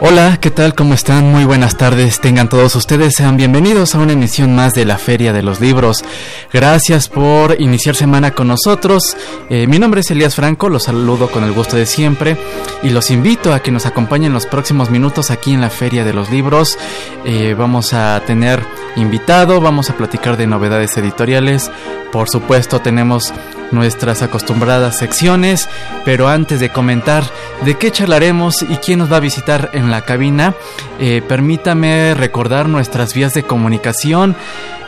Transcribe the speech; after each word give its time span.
Hola, 0.00 0.38
¿qué 0.40 0.52
tal? 0.52 0.76
¿Cómo 0.76 0.94
están? 0.94 1.32
Muy 1.32 1.44
buenas 1.44 1.76
tardes. 1.76 2.20
Tengan 2.20 2.48
todos 2.48 2.76
ustedes, 2.76 3.14
sean 3.16 3.36
bienvenidos 3.36 3.96
a 3.96 3.98
una 3.98 4.12
emisión 4.12 4.54
más 4.54 4.72
de 4.72 4.84
la 4.84 4.96
Feria 4.96 5.32
de 5.32 5.42
los 5.42 5.60
Libros. 5.60 6.04
Gracias 6.52 7.08
por 7.08 7.60
iniciar 7.60 7.96
semana 7.96 8.30
con 8.30 8.46
nosotros. 8.46 9.16
Eh, 9.50 9.66
mi 9.66 9.80
nombre 9.80 10.02
es 10.02 10.10
Elías 10.12 10.36
Franco, 10.36 10.68
los 10.68 10.84
saludo 10.84 11.28
con 11.28 11.42
el 11.42 11.50
gusto 11.50 11.76
de 11.76 11.84
siempre 11.84 12.36
y 12.84 12.90
los 12.90 13.10
invito 13.10 13.52
a 13.52 13.60
que 13.60 13.72
nos 13.72 13.86
acompañen 13.86 14.32
los 14.32 14.46
próximos 14.46 14.88
minutos 14.88 15.32
aquí 15.32 15.52
en 15.52 15.60
la 15.60 15.68
Feria 15.68 16.04
de 16.04 16.12
los 16.12 16.30
Libros. 16.30 16.78
Eh, 17.24 17.56
vamos 17.58 17.92
a 17.92 18.22
tener 18.24 18.62
invitado, 18.98 19.60
vamos 19.60 19.90
a 19.90 19.96
platicar 19.96 20.36
de 20.36 20.46
novedades 20.46 20.96
editoriales. 20.96 21.70
Por 22.12 22.28
supuesto, 22.28 22.80
tenemos 22.80 23.32
nuestras 23.70 24.22
acostumbradas 24.22 24.96
secciones, 24.96 25.68
pero 26.04 26.28
antes 26.28 26.60
de 26.60 26.70
comentar 26.70 27.24
de 27.64 27.76
qué 27.76 27.90
charlaremos 27.90 28.62
y 28.62 28.76
quién 28.76 28.98
nos 28.98 29.12
va 29.12 29.18
a 29.18 29.20
visitar 29.20 29.70
en 29.74 29.90
la 29.90 30.02
cabina, 30.02 30.54
eh, 30.98 31.22
permítame 31.26 32.14
recordar 32.14 32.68
nuestras 32.68 33.14
vías 33.14 33.34
de 33.34 33.42
comunicación. 33.42 34.36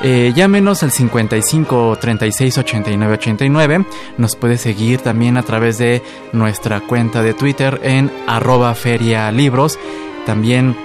Eh, 0.02 0.32
llámenos 0.34 0.82
al 0.82 0.90
55 0.90 1.98
36 2.00 2.58
89 2.58 3.14
89. 3.14 3.84
Nos 4.16 4.34
puede 4.34 4.56
seguir 4.56 5.00
también 5.00 5.36
a 5.36 5.42
través 5.42 5.76
de 5.78 6.02
nuestra 6.32 6.80
cuenta 6.80 7.22
de 7.22 7.34
Twitter 7.34 7.80
en 7.82 8.10
arroba 8.26 8.74
feria 8.74 9.30
libros. 9.30 9.78
También 10.24 10.76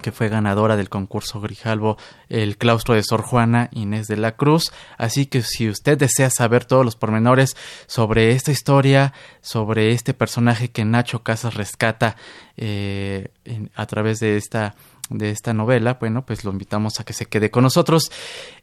que 0.04 0.12
fue 0.12 0.28
ganadora 0.28 0.76
del 0.76 0.90
concurso 0.90 1.40
Grijalvo, 1.40 1.96
el 2.28 2.58
claustro 2.58 2.94
de 2.94 3.02
Sor 3.02 3.22
Juana 3.22 3.70
Inés 3.72 4.06
de 4.06 4.18
la 4.18 4.36
Cruz. 4.36 4.70
Así 4.98 5.24
que 5.24 5.40
si 5.40 5.66
usted 5.66 5.96
desea 5.96 6.28
saber 6.28 6.66
todos 6.66 6.84
los 6.84 6.94
pormenores 6.94 7.56
sobre 7.86 8.32
esta 8.32 8.52
historia, 8.52 9.14
sobre 9.40 9.92
este 9.92 10.12
personaje 10.12 10.68
que 10.68 10.84
Nacho 10.84 11.22
Casas 11.22 11.54
rescata 11.54 12.16
eh, 12.58 13.28
a 13.74 13.86
través 13.86 14.20
de 14.20 14.36
esta 14.36 14.74
de 15.08 15.30
esta 15.30 15.52
novela, 15.52 15.98
bueno, 16.00 16.24
pues 16.24 16.44
lo 16.44 16.50
invitamos 16.50 17.00
a 17.00 17.04
que 17.04 17.12
se 17.12 17.26
quede 17.26 17.50
con 17.50 17.62
nosotros. 17.62 18.10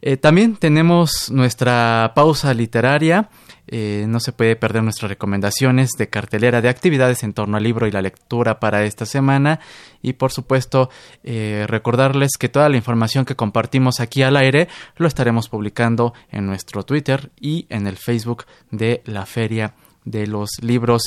Eh, 0.00 0.16
también 0.16 0.56
tenemos 0.56 1.30
nuestra 1.30 2.12
pausa 2.14 2.54
literaria. 2.54 3.30
Eh, 3.68 4.06
no 4.08 4.20
se 4.20 4.32
puede 4.32 4.56
perder 4.56 4.82
nuestras 4.82 5.08
recomendaciones 5.08 5.90
de 5.96 6.08
cartelera 6.08 6.60
de 6.60 6.68
actividades 6.68 7.22
en 7.22 7.32
torno 7.32 7.56
al 7.56 7.62
libro 7.62 7.86
y 7.86 7.92
la 7.92 8.02
lectura 8.02 8.60
para 8.60 8.84
esta 8.84 9.06
semana. 9.06 9.60
Y 10.02 10.14
por 10.14 10.32
supuesto, 10.32 10.90
eh, 11.22 11.66
recordarles 11.68 12.32
que 12.38 12.48
toda 12.48 12.68
la 12.68 12.76
información 12.76 13.24
que 13.24 13.36
compartimos 13.36 14.00
aquí 14.00 14.22
al 14.22 14.36
aire 14.36 14.68
lo 14.96 15.06
estaremos 15.06 15.48
publicando 15.48 16.12
en 16.30 16.46
nuestro 16.46 16.82
Twitter 16.82 17.30
y 17.40 17.66
en 17.68 17.86
el 17.86 17.96
Facebook 17.96 18.44
de 18.70 19.02
la 19.04 19.26
Feria 19.26 19.74
de 20.04 20.26
los 20.26 20.50
Libros. 20.60 21.02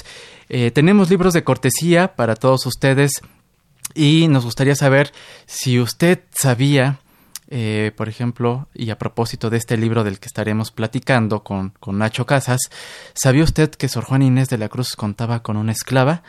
tenemos 0.74 1.10
libros 1.10 1.34
de 1.34 1.44
cortesía 1.44 2.16
para 2.16 2.36
todos 2.36 2.66
ustedes 2.66 3.22
y 3.94 4.28
nos 4.28 4.46
gustaría 4.46 4.76
saber 4.76 5.12
si 5.46 5.80
usted 5.80 6.24
sabía, 6.32 7.00
eh, 7.50 7.92
por 7.96 8.10
ejemplo, 8.10 8.68
y 8.74 8.90
a 8.90 8.98
propósito 8.98 9.50
de 9.50 9.58
este 9.58 9.78
libro 9.78 10.04
del 10.04 10.20
que 10.20 10.28
estaremos 10.28 10.72
platicando 10.72 11.44
con, 11.44 11.72
con 11.80 11.98
Nacho 11.98 12.26
Casas, 12.26 12.60
¿sabía 13.14 13.44
usted 13.44 13.70
que 13.72 13.88
Sor 13.88 14.04
Juan 14.06 14.24
Inés 14.24 14.50
de 14.50 14.58
la 14.58 14.70
Cruz 14.70 14.96
contaba 14.96 15.42
con 15.42 15.58
una 15.58 15.72
esclava? 15.72 16.24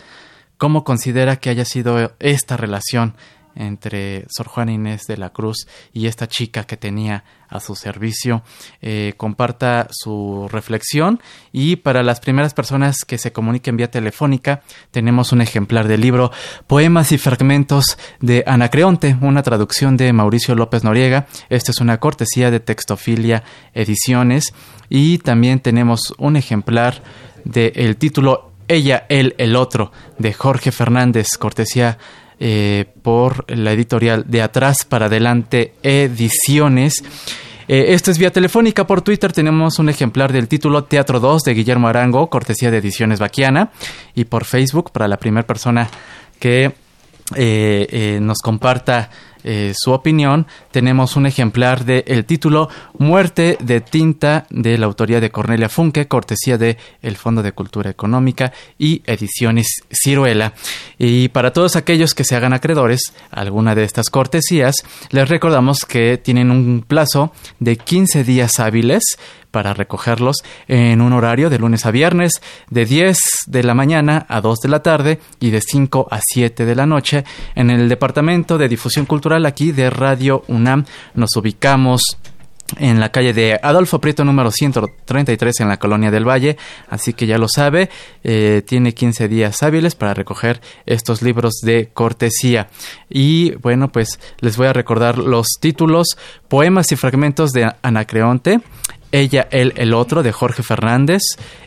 ¿Cómo 0.59 0.84
considera 0.84 1.37
que 1.37 1.50
haya 1.50 1.65
sido 1.65 2.15
esta 2.19 2.56
relación 2.56 3.15
entre 3.56 4.25
Sor 4.28 4.47
Juana 4.47 4.72
Inés 4.72 5.06
de 5.06 5.17
la 5.17 5.31
Cruz 5.31 5.67
y 5.93 6.06
esta 6.06 6.28
chica 6.28 6.65
que 6.65 6.77
tenía 6.77 7.25
a 7.49 7.61
su 7.61 7.75
servicio. 7.75 8.43
Eh, 8.83 9.15
comparta 9.17 9.89
su 9.91 10.49
reflexión 10.50 11.21
y 11.53 11.77
para 11.77 12.03
las 12.03 12.21
primeras 12.21 12.55
personas 12.55 13.05
que 13.05 13.19
se 13.19 13.33
comuniquen 13.33 13.77
vía 13.77 13.91
telefónica 13.91 14.62
tenemos 14.91 15.33
un 15.33 15.41
ejemplar 15.41 15.89
del 15.89 16.00
libro 16.00 16.31
Poemas 16.67 17.12
y 17.12 17.19
Fragmentos 17.19 17.99
de 18.21 18.44
Anacreonte, 18.47 19.17
una 19.21 19.43
traducción 19.43 19.97
de 19.97 20.12
Mauricio 20.12 20.55
López 20.55 20.84
Noriega. 20.84 21.27
Esta 21.49 21.71
es 21.71 21.81
una 21.81 21.99
cortesía 21.99 22.50
de 22.50 22.61
Textofilia 22.61 23.43
Ediciones 23.75 24.55
y 24.88 25.19
también 25.19 25.61
tenemos 25.61 26.15
un 26.19 26.37
ejemplar 26.37 27.03
del 27.44 27.97
título 27.97 28.53
Ella, 28.69 29.06
él, 29.09 29.34
el 29.38 29.56
otro 29.56 29.93
de 30.19 30.33
Jorge 30.33 30.73
Fernández, 30.73 31.28
cortesía 31.38 31.99
eh, 32.39 32.87
por 33.03 33.51
la 33.51 33.73
editorial 33.73 34.25
de 34.29 34.43
Atrás 34.43 34.85
para 34.89 35.06
Adelante 35.06 35.75
Ediciones. 35.83 37.03
Eh, 37.69 37.87
esto 37.94 38.11
es 38.11 38.19
vía 38.19 38.31
telefónica. 38.31 38.87
Por 38.87 39.03
Twitter 39.03 39.33
tenemos 39.33 39.79
un 39.79 39.88
ejemplar 39.88 40.33
del 40.33 40.49
título 40.49 40.85
Teatro 40.85 41.19
2 41.19 41.43
de 41.43 41.55
Guillermo 41.55 41.88
Arango, 41.88 42.29
cortesía 42.29 42.71
de 42.71 42.79
Ediciones 42.79 43.21
Baquiana. 43.21 43.71
Y 44.15 44.25
por 44.25 44.44
Facebook, 44.44 44.93
para 44.93 45.09
la 45.09 45.17
primera 45.17 45.47
persona 45.47 45.88
que 46.38 46.73
eh, 47.35 48.19
nos 48.21 48.39
comparta 48.39 49.11
eh, 49.48 49.72
su 49.76 49.93
opinión, 49.93 50.48
tenemos 50.72 51.14
un 51.14 51.25
ejemplar 51.25 51.84
de 51.84 52.02
el 52.08 52.25
título 52.25 52.69
Muerte 52.98 53.56
de 53.60 53.81
tinta 53.81 54.44
de 54.50 54.76
la 54.76 54.87
autoría 54.87 55.20
de 55.20 55.31
Cornelia 55.31 55.69
Funke, 55.69 56.08
cortesía 56.08 56.58
de 56.58 56.76
el 57.00 57.16
Fondo 57.16 57.44
de 57.44 57.52
Cultura 57.52 57.88
Económica 57.88 58.52
y 58.76 59.02
Ediciones 59.06 59.69
Ciruela. 59.88 60.52
Y 60.98 61.28
para 61.28 61.52
todos 61.52 61.76
aquellos 61.76 62.12
que 62.12 62.25
se 62.25 62.34
hagan 62.34 62.54
acreedores 62.54 63.12
alguna 63.31 63.76
de 63.76 63.84
estas 63.84 64.10
cortesías, 64.10 64.75
les 65.10 65.28
recordamos 65.28 65.78
que 65.87 66.19
tienen 66.19 66.50
un 66.50 66.84
plazo 66.87 67.32
de 67.60 67.76
15 67.76 68.25
días 68.25 68.58
hábiles 68.58 69.16
para 69.56 69.73
recogerlos 69.73 70.37
en 70.69 71.00
un 71.00 71.14
horario 71.14 71.49
de 71.49 71.58
lunes 71.58 71.87
a 71.87 71.91
viernes 71.91 72.43
de 72.69 72.85
10 72.85 73.17
de 73.47 73.62
la 73.62 73.73
mañana 73.73 74.26
a 74.29 74.43
2 74.43 74.58
de 74.61 74.69
la 74.69 74.82
tarde 74.82 75.19
y 75.41 75.49
de 75.49 75.62
5 75.62 76.08
a 76.11 76.20
7 76.23 76.67
de 76.67 76.75
la 76.75 76.85
noche 76.85 77.25
en 77.55 77.70
el 77.70 77.88
Departamento 77.88 78.58
de 78.58 78.69
Difusión 78.69 79.06
Cultural 79.06 79.47
aquí 79.47 79.73
de 79.73 79.88
Radio 79.88 80.44
UNAM. 80.49 80.85
Nos 81.14 81.35
ubicamos 81.37 82.03
en 82.79 83.00
la 83.00 83.11
calle 83.11 83.32
de 83.32 83.58
Adolfo 83.62 84.00
Prieto 84.00 84.25
número 84.25 84.50
133 84.50 85.61
en 85.61 85.69
la 85.69 85.79
colonia 85.79 86.11
del 86.11 86.29
Valle, 86.29 86.56
así 86.91 87.12
que 87.12 87.26
ya 87.26 87.38
lo 87.38 87.47
sabe, 87.49 87.88
eh, 88.25 88.62
tiene 88.67 88.93
15 88.93 89.29
días 89.29 89.62
hábiles 89.62 89.94
para 89.94 90.14
recoger 90.14 90.61
estos 90.85 91.23
libros 91.23 91.55
de 91.62 91.88
cortesía. 91.93 92.69
Y 93.08 93.53
bueno, 93.56 93.91
pues 93.91 94.19
les 94.41 94.56
voy 94.56 94.67
a 94.67 94.73
recordar 94.73 95.19
los 95.19 95.47
títulos, 95.61 96.19
poemas 96.49 96.91
y 96.93 96.97
fragmentos 96.97 97.53
de 97.53 97.73
Anacreonte, 97.82 98.61
ella, 99.12 99.49
él, 99.50 99.73
el 99.76 99.94
otro, 99.94 100.23
de 100.23 100.32
Jorge 100.32 100.62
Fernández, 100.62 101.23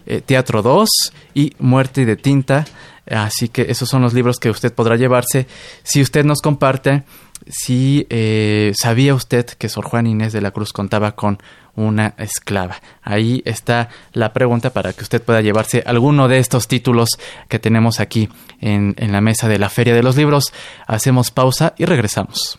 eh, 0.06 0.22
Teatro 0.22 0.62
2 0.62 0.90
y 1.34 1.54
Muerte 1.60 2.06
de 2.06 2.16
Tinta. 2.16 2.66
Así 3.10 3.50
que 3.50 3.64
esos 3.70 3.90
son 3.90 4.04
los 4.04 4.14
libros 4.14 4.38
que 4.38 4.52
usted 4.52 4.72
podrá 4.72 4.96
llevarse 4.96 5.48
si 5.84 6.02
usted 6.02 6.24
nos 6.24 6.42
comparte 6.42 7.04
si 7.48 8.06
eh, 8.10 8.74
sabía 8.76 9.16
usted 9.16 9.46
que 9.46 9.70
Sor 9.70 9.86
Juan 9.86 10.08
Inés 10.08 10.34
de 10.34 10.42
la 10.42 10.52
Cruz 10.52 10.74
contaba 10.74 11.14
con 11.14 11.42
una 11.76 12.14
esclava. 12.18 12.80
Ahí 13.02 13.42
está 13.46 13.90
la 14.14 14.34
pregunta 14.34 14.72
para 14.72 14.94
que 14.94 15.04
usted 15.04 15.22
pueda 15.22 15.42
llevarse 15.42 15.84
alguno 15.86 16.28
de 16.28 16.40
estos 16.40 16.68
títulos 16.68 17.10
que 17.48 17.60
tenemos 17.60 18.00
aquí 18.00 18.30
en, 18.60 18.94
en 18.98 19.12
la 19.12 19.22
mesa 19.22 19.48
de 19.48 19.60
la 19.60 19.70
Feria 19.70 19.96
de 19.96 20.04
los 20.04 20.16
Libros. 20.16 20.54
Hacemos 20.88 21.32
pausa 21.32 21.74
y 21.78 21.86
regresamos. 21.86 22.59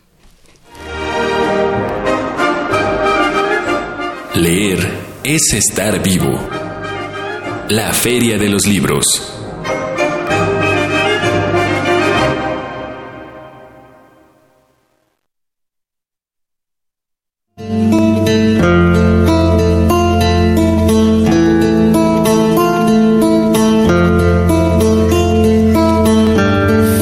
Leer 4.34 4.78
es 5.24 5.52
estar 5.52 6.00
vivo. 6.02 6.38
La 7.68 7.92
Feria 7.92 8.38
de 8.38 8.48
los 8.48 8.64
Libros. 8.66 9.04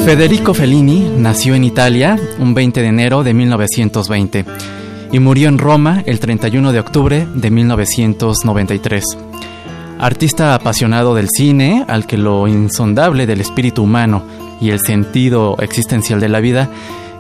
Federico 0.07 0.55
Fellini 0.55 1.01
nació 1.19 1.55
en 1.55 1.65
Italia 1.65 2.19
un 2.39 2.55
20 2.55 2.81
de 2.81 2.87
enero 2.87 3.23
de 3.23 3.35
1920 3.35 4.47
y 5.13 5.19
murió 5.19 5.49
en 5.49 5.59
Roma 5.59 6.03
el 6.07 6.21
31 6.21 6.73
de 6.73 6.81
octubre 6.81 7.27
de 7.35 7.51
1993. 7.51 9.05
Artista 9.99 10.55
apasionado 10.55 11.15
del 11.15 11.29
cine, 11.29 11.85
al 11.89 12.07
que 12.07 12.19
lo 12.19 12.47
insondable 12.47 13.27
del 13.27 13.41
espíritu 13.41 13.83
humano 13.83 14.23
y 14.61 14.71
el 14.71 14.81
sentido 14.81 15.57
existencial 15.59 16.21
de 16.21 16.29
la 16.29 16.41
vida 16.41 16.69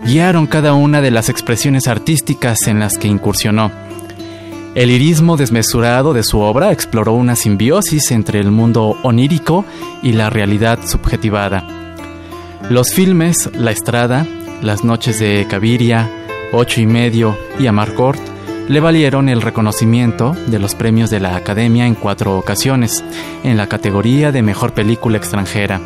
guiaron 0.05 0.46
cada 0.46 0.75
una 0.75 1.00
de 1.00 1.11
las 1.11 1.29
expresiones 1.29 1.88
artísticas 1.88 2.67
en 2.67 2.79
las 2.79 2.96
que 2.99 3.08
incursionó. 3.08 3.70
El 4.75 4.91
irismo 4.91 5.37
desmesurado 5.37 6.12
de 6.12 6.23
su 6.23 6.38
obra 6.41 6.70
exploró 6.70 7.14
una 7.14 7.34
simbiosis 7.34 8.12
entre 8.12 8.38
el 8.38 8.52
mundo 8.52 8.96
onírico 9.02 9.64
y 10.02 10.12
la 10.12 10.31
realidad 10.31 10.79
subjetivada. 10.87 11.64
Los 12.70 12.93
filmes 12.93 13.50
La 13.55 13.73
Estrada, 13.73 14.26
Las 14.62 14.84
Noches 14.84 15.19
de 15.19 15.46
Caviria, 15.49 16.08
Ocho 16.52 16.80
y 16.80 16.86
Medio 16.86 17.36
y 17.58 17.66
Amarcord 17.66 18.18
le 18.68 18.80
valieron 18.80 19.28
el 19.28 19.42
reconocimiento 19.42 20.34
de 20.46 20.58
los 20.58 20.74
premios 20.74 21.10
de 21.10 21.20
la 21.20 21.36
Academia 21.36 21.86
en 21.86 21.94
cuatro 21.94 22.38
ocasiones, 22.38 23.02
en 23.42 23.56
la 23.56 23.66
categoría 23.66 24.30
de 24.32 24.42
Mejor 24.42 24.72
Película 24.72 25.16
Extranjera. 25.16 25.80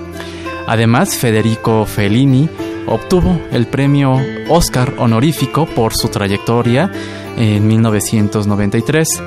Además, 0.67 1.17
Federico 1.17 1.87
Fellini 1.87 2.49
obtuvo 2.87 3.41
el 3.53 3.67
premio 3.67 4.21
Oscar 4.49 4.95
honorífico 4.99 5.67
por 5.67 5.95
su 5.95 6.09
trayectoria 6.09 6.91
en 7.37 7.67
1993. 7.67 9.23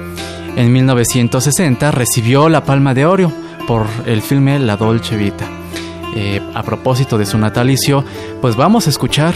En 0.55 0.71
1960 0.71 1.91
recibió 1.91 2.49
la 2.49 2.63
Palma 2.63 2.93
de 2.93 3.05
Oro 3.05 3.31
por 3.67 3.87
el 4.05 4.21
filme 4.21 4.59
La 4.59 4.77
Dolce 4.77 5.17
Vita. 5.17 5.45
Eh, 6.15 6.41
a 6.53 6.63
propósito 6.63 7.17
de 7.17 7.25
su 7.25 7.37
natalicio, 7.37 8.05
pues 8.39 8.55
vamos 8.55 8.87
a 8.87 8.89
escuchar 8.89 9.33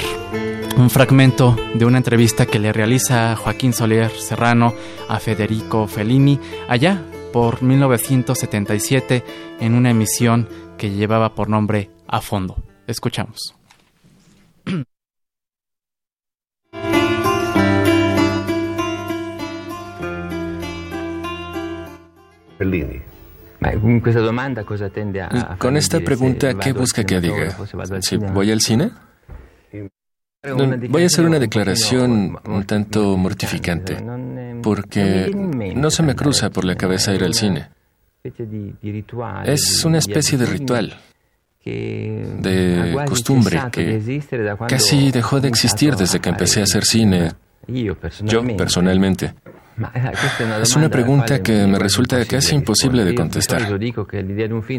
un 0.79 0.89
fragmento 0.89 1.55
de 1.73 1.83
una 1.83 1.97
entrevista 1.97 2.45
que 2.45 2.57
le 2.57 2.71
realiza 2.71 3.35
Joaquín 3.35 3.73
Soler 3.73 4.09
Serrano 4.11 4.73
a 5.09 5.19
Federico 5.19 5.87
Fellini 5.87 6.39
allá 6.69 7.03
por 7.33 7.61
1977 7.61 9.23
en 9.59 9.75
una 9.75 9.89
emisión 9.89 10.47
que 10.77 10.89
llevaba 10.91 11.35
por 11.35 11.49
nombre 11.49 11.89
A 12.07 12.21
Fondo. 12.21 12.63
Escuchamos. 12.87 13.55
Fellini. 22.57 23.01
Con 25.57 25.75
esta 25.75 25.99
pregunta, 25.99 26.53
¿qué 26.53 26.71
busca 26.71 27.03
que 27.03 27.19
diga? 27.19 27.57
¿Si 28.01 28.15
voy 28.15 28.51
al 28.51 28.61
cine? 28.61 28.91
Voy 30.41 31.03
a 31.03 31.06
hacer 31.07 31.25
una 31.25 31.38
declaración 31.38 32.38
un 32.45 32.63
tanto 32.63 33.18
mortificante, 33.18 33.97
porque 34.63 35.31
no 35.75 35.91
se 35.91 36.01
me 36.01 36.15
cruza 36.15 36.50
por 36.50 36.63
la 36.63 36.75
cabeza 36.75 37.13
ir 37.13 37.25
al 37.25 37.33
cine. 37.33 37.68
Es 39.45 39.83
una 39.83 39.97
especie 39.97 40.38
de 40.38 40.45
ritual, 40.45 40.97
de 41.65 43.03
costumbre 43.06 43.59
que 43.69 44.21
casi 44.69 45.12
dejó 45.12 45.41
de 45.41 45.50
existir 45.50 45.95
desde 45.97 46.21
que 46.21 46.30
empecé 46.30 46.62
a 46.62 46.63
hacer 46.63 46.85
cine, 46.85 47.33
yo 48.24 48.45
personalmente. 48.57 49.33
Es 50.62 50.75
una 50.75 50.89
pregunta 50.89 51.42
que 51.42 51.66
me 51.66 51.80
resulta 51.80 52.24
casi 52.25 52.56
imposible 52.56 53.06
de 53.06 53.16
contestar. 53.16 53.80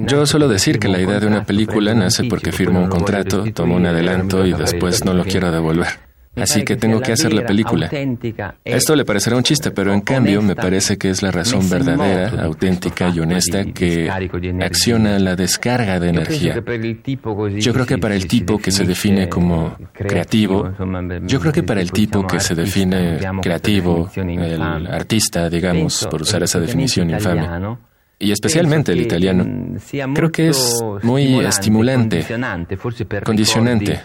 Yo 0.07 0.27
suelo 0.27 0.49
decir 0.49 0.79
que 0.79 0.89
la 0.89 1.01
idea 1.01 1.21
de 1.21 1.27
una 1.27 1.45
película 1.45 1.95
nace 1.95 2.25
porque 2.25 2.53
firmo 2.53 2.81
un 2.81 2.89
contrato, 2.89 3.45
tomo 3.55 3.77
un 3.77 3.87
adelanto 3.87 4.45
y 4.47 4.53
después 4.53 5.05
no 5.05 5.15
lo 5.15 5.25
quiero 5.25 5.51
devolver. 5.51 6.10
Así 6.37 6.65
que 6.65 6.77
tengo 6.77 7.01
que 7.01 7.13
hacer 7.13 7.33
la 7.33 7.45
película. 7.45 7.91
Esto 8.65 8.95
le 8.95 9.05
parecerá 9.05 9.37
un 9.37 9.43
chiste, 9.43 9.73
pero 9.73 9.93
en 9.93 10.01
cambio 10.01 10.41
me 10.43 10.55
parece 10.55 10.97
que 10.97 11.11
es 11.11 11.23
la 11.23 11.31
razón 11.31 11.69
verdadera, 11.69 12.45
auténtica 12.45 13.09
y 13.09 13.21
honesta 13.21 13.65
que 13.65 14.09
acciona 14.63 15.19
la 15.19 15.35
descarga 15.35 15.99
de 15.99 16.09
energía. 16.11 16.55
Yo 17.59 17.73
creo 17.73 17.87
que 17.87 17.99
para 17.99 18.15
el 18.15 18.27
tipo 18.27 18.59
que 18.59 18.71
se 18.71 18.85
define 18.85 19.29
como 19.29 19.77
creativo, 19.93 20.73
yo 21.27 21.41
creo 21.41 21.53
que 21.53 21.63
para 21.63 21.81
el 21.81 21.91
tipo 21.91 22.27
que 22.27 22.39
se 22.41 22.55
define 22.55 23.19
creativo, 23.43 24.09
el 24.15 24.87
artista, 24.87 25.51
digamos, 25.51 26.07
por 26.11 26.23
usar 26.23 26.43
esa 26.43 26.61
definición 26.61 27.11
infame, 27.11 27.77
y 28.19 28.31
especialmente 28.31 28.93
el 28.93 29.01
italiano, 29.01 29.79
creo 30.15 30.31
que 30.31 30.49
es 30.51 30.81
muy 31.03 31.41
estimulante, 31.41 32.25
condicionante 33.25 34.01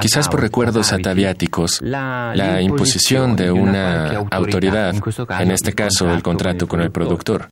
quizás 0.00 0.28
por 0.28 0.40
recuerdos 0.40 0.92
ataviáticos, 0.92 1.80
la 1.82 2.60
imposición 2.60 3.36
de 3.36 3.50
una 3.50 4.26
autoridad, 4.30 4.94
en 5.40 5.50
este 5.50 5.72
caso 5.72 6.10
el 6.12 6.22
contrato 6.22 6.68
con 6.68 6.80
el 6.80 6.90
productor. 6.90 7.48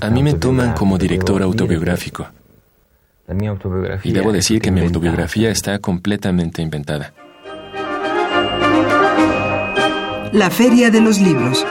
A 0.00 0.10
mí 0.10 0.22
me 0.22 0.34
toman 0.34 0.74
como 0.74 0.96
director 0.96 1.42
autobiográfico. 1.42 2.28
Y 4.04 4.12
debo 4.12 4.32
decir 4.32 4.60
que 4.60 4.70
mi 4.70 4.80
autobiografía 4.80 5.50
está 5.50 5.78
completamente 5.80 6.62
inventada. 6.62 7.12
La 10.32 10.50
Feria 10.50 10.90
de 10.90 11.00
los 11.00 11.20
Libros. 11.20 11.66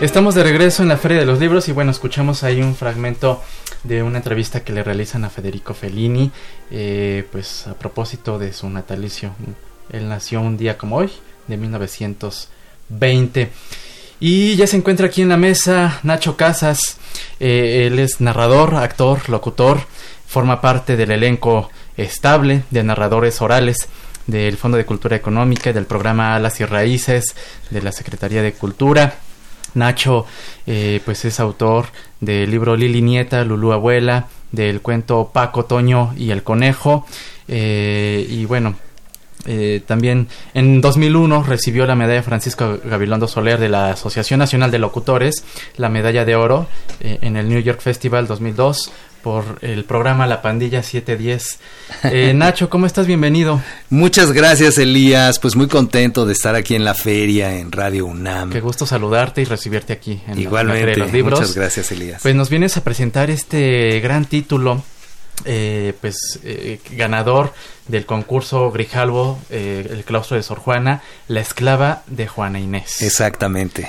Estamos 0.00 0.34
de 0.34 0.42
regreso 0.42 0.82
en 0.82 0.88
la 0.88 0.96
Feria 0.96 1.18
de 1.18 1.26
los 1.26 1.38
Libros 1.38 1.68
y 1.68 1.72
bueno, 1.72 1.90
escuchamos 1.90 2.44
ahí 2.44 2.62
un 2.62 2.74
fragmento 2.74 3.42
de 3.84 4.02
una 4.02 4.18
entrevista 4.18 4.64
que 4.64 4.72
le 4.72 4.82
realizan 4.82 5.24
a 5.24 5.30
Federico 5.30 5.74
Fellini, 5.74 6.30
eh, 6.70 7.26
pues 7.30 7.66
a 7.66 7.74
propósito 7.74 8.38
de 8.38 8.52
su 8.52 8.68
natalicio. 8.68 9.32
Él 9.90 10.08
nació 10.08 10.40
un 10.40 10.56
día 10.56 10.76
como 10.76 10.96
hoy, 10.96 11.10
de 11.46 11.56
1920. 11.56 13.50
Y 14.20 14.56
ya 14.56 14.66
se 14.66 14.76
encuentra 14.76 15.06
aquí 15.06 15.22
en 15.22 15.28
la 15.28 15.36
mesa 15.36 16.00
Nacho 16.02 16.36
Casas. 16.36 16.98
Eh, 17.38 17.86
él 17.86 17.98
es 17.98 18.20
narrador, 18.20 18.74
actor, 18.74 19.28
locutor. 19.28 19.80
Forma 20.26 20.60
parte 20.60 20.96
del 20.96 21.12
elenco 21.12 21.70
estable 21.96 22.64
de 22.70 22.82
narradores 22.82 23.40
orales 23.40 23.88
del 24.26 24.56
Fondo 24.56 24.76
de 24.76 24.84
Cultura 24.84 25.16
Económica, 25.16 25.72
del 25.72 25.86
programa 25.86 26.34
Alas 26.36 26.60
y 26.60 26.64
Raíces, 26.64 27.34
de 27.70 27.80
la 27.80 27.92
Secretaría 27.92 28.42
de 28.42 28.52
Cultura. 28.52 29.18
Nacho, 29.74 30.26
eh, 30.66 31.00
pues 31.04 31.24
es 31.24 31.40
autor 31.40 31.86
del 32.20 32.50
libro 32.50 32.76
Lili 32.76 33.02
Nieta, 33.02 33.44
Lulú 33.44 33.72
Abuela, 33.72 34.26
del 34.52 34.80
cuento 34.80 35.30
Paco 35.32 35.64
Toño 35.64 36.14
y 36.16 36.30
el 36.30 36.42
Conejo. 36.42 37.06
Eh, 37.48 38.26
y 38.28 38.44
bueno, 38.44 38.76
eh, 39.46 39.82
también 39.86 40.28
en 40.54 40.80
2001 40.80 41.42
recibió 41.42 41.86
la 41.86 41.94
medalla 41.94 42.22
Francisco 42.22 42.78
Gabilondo 42.84 43.28
Soler 43.28 43.58
de 43.58 43.68
la 43.68 43.92
Asociación 43.92 44.38
Nacional 44.38 44.70
de 44.70 44.78
Locutores, 44.78 45.44
la 45.76 45.88
medalla 45.88 46.24
de 46.24 46.36
oro 46.36 46.66
en 47.00 47.36
el 47.36 47.48
New 47.48 47.60
York 47.60 47.80
Festival 47.80 48.26
2002 48.26 48.90
por 49.22 49.58
el 49.62 49.84
programa 49.84 50.26
La 50.26 50.42
Pandilla 50.42 50.82
710. 50.82 51.58
Eh, 52.04 52.32
Nacho, 52.36 52.70
¿cómo 52.70 52.86
estás? 52.86 53.06
Bienvenido. 53.06 53.62
Muchas 53.90 54.32
gracias, 54.32 54.78
Elías. 54.78 55.38
Pues 55.38 55.56
muy 55.56 55.68
contento 55.68 56.26
de 56.26 56.32
estar 56.32 56.54
aquí 56.54 56.74
en 56.74 56.84
la 56.84 56.94
feria, 56.94 57.58
en 57.58 57.72
Radio 57.72 58.06
UNAM. 58.06 58.50
Qué 58.50 58.60
gusto 58.60 58.86
saludarte 58.86 59.42
y 59.42 59.44
recibirte 59.44 59.92
aquí 59.92 60.20
en 60.26 60.38
Igualmente, 60.38 60.96
la, 60.96 61.04
los 61.04 61.12
Libros. 61.12 61.40
Muchas 61.40 61.54
gracias, 61.54 61.92
Elías. 61.92 62.22
Pues 62.22 62.34
nos 62.34 62.50
vienes 62.50 62.76
a 62.76 62.84
presentar 62.84 63.30
este 63.30 64.00
gran 64.00 64.24
título 64.24 64.82
eh, 65.44 65.94
pues 66.00 66.40
eh, 66.42 66.80
ganador 66.90 67.52
del 67.86 68.06
concurso 68.06 68.70
Grijalvo, 68.70 69.38
eh, 69.50 69.86
el 69.90 70.04
claustro 70.04 70.36
de 70.36 70.42
Sor 70.42 70.58
Juana, 70.58 71.02
la 71.28 71.40
esclava 71.40 72.02
de 72.06 72.26
Juana 72.26 72.58
Inés. 72.58 73.02
Exactamente. 73.02 73.88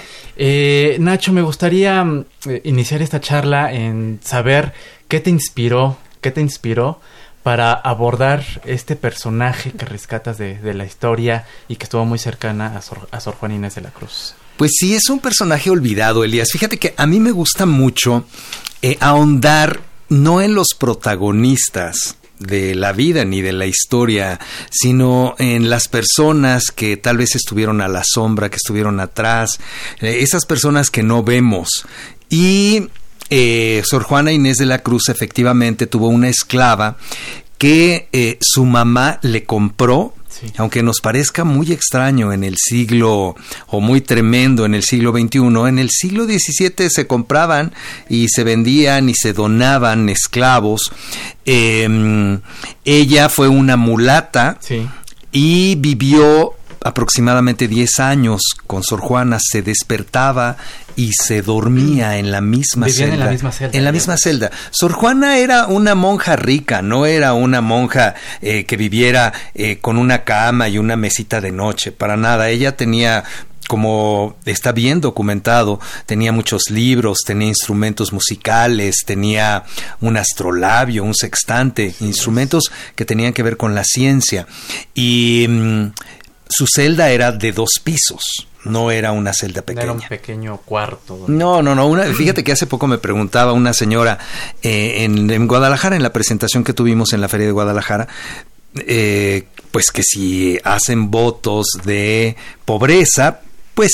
Nacho, 0.99 1.33
me 1.33 1.41
gustaría 1.41 2.03
mm, 2.03 2.25
iniciar 2.63 3.01
esta 3.01 3.19
charla 3.19 3.73
en 3.73 4.19
saber 4.23 4.73
qué 5.07 5.19
te 5.19 5.29
inspiró, 5.29 5.97
qué 6.21 6.31
te 6.31 6.41
inspiró 6.41 7.01
para 7.43 7.73
abordar 7.73 8.43
este 8.65 8.95
personaje 8.95 9.71
que 9.71 9.85
rescatas 9.85 10.37
de, 10.37 10.59
la 10.73 10.85
historia 10.85 11.45
y 11.67 11.77
que 11.77 11.85
estuvo 11.85 12.05
muy 12.05 12.19
cercana 12.19 12.77
a 12.77 12.81
Sor, 12.81 13.07
a 13.11 13.19
Sor 13.19 13.35
Juana 13.35 13.55
Inés 13.55 13.75
de 13.75 13.81
la 13.81 13.89
Cruz. 13.89 14.35
Pues 14.55 14.71
sí, 14.77 14.93
es 14.93 15.09
un 15.09 15.19
personaje 15.19 15.69
olvidado, 15.69 16.23
Elías. 16.23 16.51
Fíjate 16.51 16.77
que 16.77 16.93
a 16.95 17.07
mí 17.07 17.19
me 17.19 17.31
gusta 17.31 17.65
mucho 17.65 18.25
ahondar 18.99 19.88
no 20.09 20.41
en 20.41 20.55
los 20.55 20.67
protagonistas 20.77 22.17
de 22.39 22.73
la 22.73 22.93
vida 22.93 23.25
ni 23.25 23.41
de 23.41 23.51
la 23.51 23.65
historia, 23.65 24.39
sino 24.71 25.35
en 25.39 25.69
las 25.69 25.87
personas 25.87 26.65
que 26.73 26.97
tal 26.97 27.17
vez 27.17 27.35
estuvieron 27.35 27.81
a 27.81 27.87
la 27.87 28.03
sombra, 28.05 28.49
que 28.49 28.55
estuvieron 28.55 28.99
atrás, 28.99 29.59
eh, 29.99 30.19
esas 30.21 30.45
personas 30.45 30.89
que 30.89 31.03
no 31.03 31.23
vemos. 31.23 31.85
Y 32.29 32.87
eh, 33.29 33.81
Sor 33.85 34.03
Juana 34.03 34.31
Inés 34.31 34.57
de 34.57 34.65
la 34.65 34.79
Cruz 34.79 35.09
efectivamente 35.09 35.85
tuvo 35.85 36.07
una 36.07 36.29
esclava 36.29 36.97
que 37.57 38.07
eh, 38.13 38.37
su 38.39 38.65
mamá 38.65 39.19
le 39.21 39.43
compró 39.43 40.13
aunque 40.57 40.83
nos 40.83 41.01
parezca 41.01 41.43
muy 41.43 41.71
extraño 41.71 42.31
en 42.31 42.43
el 42.43 42.55
siglo 42.57 43.35
o 43.67 43.81
muy 43.81 44.01
tremendo 44.01 44.65
en 44.65 44.75
el 44.75 44.83
siglo 44.83 45.11
XXI, 45.11 45.39
en 45.67 45.79
el 45.79 45.89
siglo 45.89 46.25
XVII 46.25 46.89
se 46.89 47.07
compraban 47.07 47.73
y 48.09 48.27
se 48.29 48.43
vendían 48.43 49.09
y 49.09 49.13
se 49.15 49.33
donaban 49.33 50.09
esclavos. 50.09 50.91
Em, 51.45 52.39
ella 52.85 53.29
fue 53.29 53.47
una 53.47 53.75
mulata 53.75 54.59
y 55.31 55.75
vivió 55.75 56.53
aproximadamente 56.81 57.67
10 57.67 57.99
años 57.99 58.41
con 58.65 58.83
Sor 58.83 59.01
Juana, 59.01 59.37
se 59.41 59.61
despertaba 59.61 60.57
y 60.99 61.13
se 61.13 61.41
dormía 61.41 62.17
en 62.17 62.29
la 62.29 62.41
misma 62.41 62.89
celda. 62.89 63.13
En 63.13 63.19
la 63.21 63.31
misma 63.31 63.51
celda. 63.53 63.77
En 63.77 63.85
la 63.85 63.91
misma 63.93 64.17
celda. 64.17 64.51
Sor 64.69 64.91
Juana 64.91 65.37
era 65.37 65.67
una 65.67 65.95
monja 65.95 66.35
rica, 66.35 66.81
no 66.81 67.05
era 67.05 67.31
una 67.31 67.61
monja 67.61 68.15
eh, 68.41 68.65
que 68.65 68.75
viviera 68.75 69.31
eh, 69.55 69.77
con 69.77 69.97
una 69.97 70.25
cama 70.25 70.67
y 70.67 70.77
una 70.77 70.97
mesita 70.97 71.39
de 71.39 71.53
noche, 71.53 71.93
para 71.93 72.17
nada. 72.17 72.49
Ella 72.49 72.75
tenía 72.75 73.23
como 73.69 74.35
está 74.43 74.73
bien 74.73 74.99
documentado, 74.99 75.79
tenía 76.05 76.33
muchos 76.33 76.63
libros, 76.69 77.19
tenía 77.25 77.47
instrumentos 77.47 78.11
musicales, 78.11 79.03
tenía 79.05 79.63
un 80.01 80.17
astrolabio, 80.17 81.05
un 81.05 81.15
sextante, 81.15 81.95
instrumentos 82.01 82.63
que 82.95 83.05
tenían 83.05 83.31
que 83.31 83.43
ver 83.43 83.55
con 83.55 83.73
la 83.73 83.85
ciencia. 83.85 84.47
Y 84.93 85.45
mm, 85.47 85.91
su 86.49 86.65
celda 86.67 87.09
era 87.11 87.31
de 87.31 87.53
dos 87.53 87.79
pisos. 87.81 88.48
No 88.65 88.91
era 88.91 89.11
una 89.11 89.33
celda 89.33 89.61
pequeña. 89.61 89.83
era 89.83 89.93
un 89.93 90.01
pequeño 90.01 90.57
cuarto. 90.57 91.25
No, 91.27 91.61
no, 91.61 91.75
no. 91.75 92.03
fíjate 92.13 92.43
que 92.43 92.51
hace 92.51 92.67
poco 92.67 92.87
me 92.87 92.97
preguntaba 92.97 93.53
una 93.53 93.73
señora 93.73 94.19
eh, 94.61 95.03
en, 95.03 95.47
Guadalajara, 95.47 95.95
en 95.95 96.03
la 96.03 96.11
presentación 96.11 96.63
que 96.63 96.73
tuvimos 96.73 97.13
en 97.13 97.21
la 97.21 97.29
Feria 97.29 97.47
de 97.47 97.53
Guadalajara, 97.53 98.07
eh, 98.75 99.47
pues 99.71 99.91
que 99.91 100.03
si 100.03 100.59
hacen 100.63 101.09
votos 101.09 101.67
de 101.85 102.35
pobreza, 102.65 103.41
pues 103.73 103.91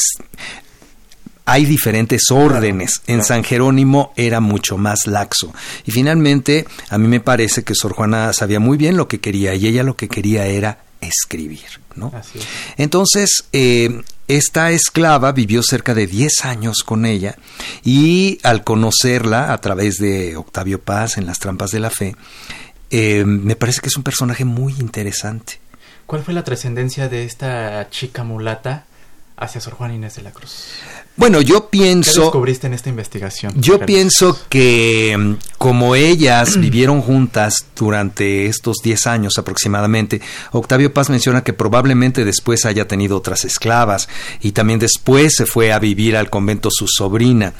hay 1.46 1.66
diferentes 1.66 2.32
órdenes. 2.32 3.02
En 3.06 3.24
San 3.24 3.44
Jerónimo 3.44 4.14
era 4.16 4.40
mucho 4.40 4.78
más 4.78 5.06
laxo. 5.06 5.54
Y 5.86 5.92
finalmente, 5.92 6.66
a 6.90 6.98
mí 6.98 7.08
me 7.08 7.20
parece 7.20 7.64
que 7.64 7.76
Sor 7.76 7.94
Juana 7.94 8.34
sabía 8.34 8.60
muy 8.60 8.78
bien 8.78 8.98
lo 8.98 9.08
que 9.08 9.20
quería 9.20 9.54
y 9.54 9.68
ella 9.68 9.84
lo 9.84 9.96
que 9.96 10.10
quería 10.10 10.48
era 10.48 10.85
escribir. 11.02 11.66
¿no? 11.96 12.12
Entonces, 12.78 13.46
eh, 13.54 14.02
esta 14.28 14.72
esclava 14.72 15.32
vivió 15.32 15.62
cerca 15.64 15.94
de 15.94 16.08
10 16.08 16.46
años 16.46 16.78
con 16.86 17.06
ella 17.06 17.36
y 17.84 18.40
al 18.44 18.64
conocerla 18.64 19.54
a 19.54 19.58
través 19.60 19.98
de 19.98 20.36
Octavio 20.36 20.82
Paz 20.82 21.18
en 21.18 21.26
Las 21.26 21.40
Trampas 21.40 21.72
de 21.72 21.80
la 21.80 21.90
Fe, 21.90 22.16
eh, 22.92 23.24
me 23.26 23.56
parece 23.56 23.82
que 23.82 23.88
es 23.88 23.98
un 23.98 24.04
personaje 24.04 24.46
muy 24.46 24.74
interesante. 24.80 25.60
¿Cuál 26.06 26.24
fue 26.24 26.34
la 26.34 26.44
trascendencia 26.44 27.10
de 27.10 27.26
esta 27.26 27.90
chica 27.90 28.24
mulata 28.24 28.86
hacia 29.38 29.60
Sor 29.60 29.74
Juana 29.74 29.96
Inés 29.96 30.16
de 30.16 30.22
la 30.22 30.32
Cruz? 30.32 30.68
Bueno, 31.18 31.42
yo 31.42 31.70
pienso... 31.70 32.14
¿Qué 32.14 32.22
descubriste 32.22 32.68
en 32.68 32.74
esta 32.74 32.90
investigación? 32.90 33.54
Yo 33.56 33.80
pienso 33.80 34.38
que 34.50 35.16
mm, 35.18 35.34
como 35.58 35.96
ellas 35.96 36.58
vivieron 36.60 37.02
juntas 37.02 37.66
durante 37.76 38.48
estos 38.48 38.78
10 38.84 39.08
años 39.08 39.38
aproximadamente, 39.38 40.22
Octavio 40.52 40.94
Paz 40.94 41.10
menciona 41.10 41.44
que 41.44 41.54
probablemente 41.54 42.26
después 42.26 42.66
haya 42.66 42.88
tenido 42.88 43.18
otras 43.18 43.46
esclavas 43.46 44.10
y 44.42 44.52
también 44.52 44.80
después 44.80 45.34
se 45.36 45.46
fue 45.46 45.72
a 45.72 45.80
vivir 45.80 46.18
al 46.18 46.30
convento 46.30 46.70
su 46.72 46.88
sobrina. 46.88 47.54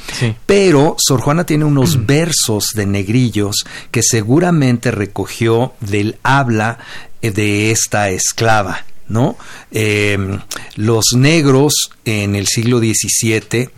Pero 0.46 0.96
Sor 1.00 1.22
Juana 1.22 1.46
tiene 1.46 1.66
unos 1.66 2.06
versos 2.06 2.70
de 2.76 2.86
negrillos 2.86 3.66
que 3.92 4.02
seguramente 4.04 4.92
recogió 4.92 5.74
del 5.80 6.18
habla 6.24 6.80
eh, 7.22 7.32
de 7.32 7.72
esta 7.72 8.10
esclava. 8.10 8.86
¿No? 9.08 9.38
Em, 9.72 10.40
los 10.76 11.06
negros 11.16 11.92
en 12.06 12.36
el 12.36 12.48
siglo 12.48 12.80
XVII 12.80 13.70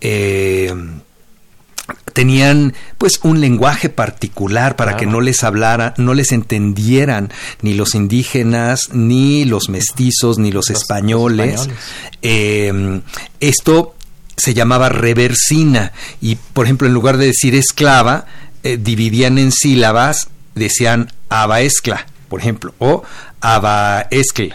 em, 0.00 1.00
tenían 2.12 2.74
pues 2.98 3.20
un 3.22 3.40
lenguaje 3.40 3.88
particular 3.88 4.76
para 4.76 4.96
que 4.96 5.06
no 5.06 5.20
les 5.20 5.44
hablara, 5.44 5.94
no 5.98 6.14
les 6.14 6.32
entendieran 6.32 7.32
ni 7.62 7.74
los 7.74 7.94
indígenas, 7.94 8.90
ni 8.92 9.44
los 9.44 9.68
mestizos, 9.68 10.38
ni 10.38 10.50
los, 10.50 10.70
españoles. 10.70 11.68
Em, 12.22 13.02
esto 13.40 13.94
se 14.36 14.54
llamaba 14.54 14.88
reversina 14.88 15.92
y 16.20 16.36
por 16.36 16.66
ejemplo 16.66 16.86
en 16.86 16.94
lugar 16.94 17.16
de 17.16 17.26
decir 17.26 17.54
esclava, 17.54 18.26
eh, 18.62 18.78
dividían 18.80 19.38
en 19.38 19.52
sílabas, 19.52 20.28
decían 20.54 21.12
abaescla, 21.28 22.06
por 22.28 22.40
ejemplo, 22.40 22.74
o 22.78 23.02
Abaescle. 23.40 24.54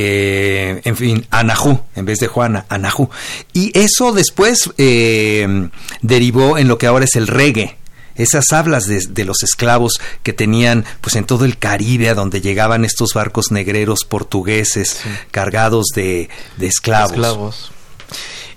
Eh, 0.00 0.80
en 0.84 0.96
fin, 0.96 1.26
Anahu, 1.30 1.80
en 1.96 2.04
vez 2.04 2.18
de 2.20 2.28
Juana, 2.28 2.66
Anahu. 2.68 3.10
Y 3.52 3.76
eso 3.76 4.12
después 4.12 4.70
eh, 4.78 5.68
derivó 6.02 6.56
en 6.56 6.68
lo 6.68 6.78
que 6.78 6.86
ahora 6.86 7.04
es 7.04 7.16
el 7.16 7.26
reggae. 7.26 7.76
Esas 8.14 8.52
hablas 8.52 8.86
de, 8.86 9.24
los 9.24 9.42
esclavos 9.42 10.00
que 10.22 10.32
tenían 10.32 10.84
pues 11.00 11.16
en 11.16 11.24
todo 11.24 11.44
el 11.44 11.58
Caribe 11.58 12.08
a 12.08 12.14
donde 12.14 12.40
llegaban 12.40 12.84
estos 12.84 13.12
barcos 13.14 13.50
negreros 13.50 14.04
portugueses 14.04 15.00
cargados 15.30 15.86
de, 15.94 16.28
esclavos. 16.60 17.72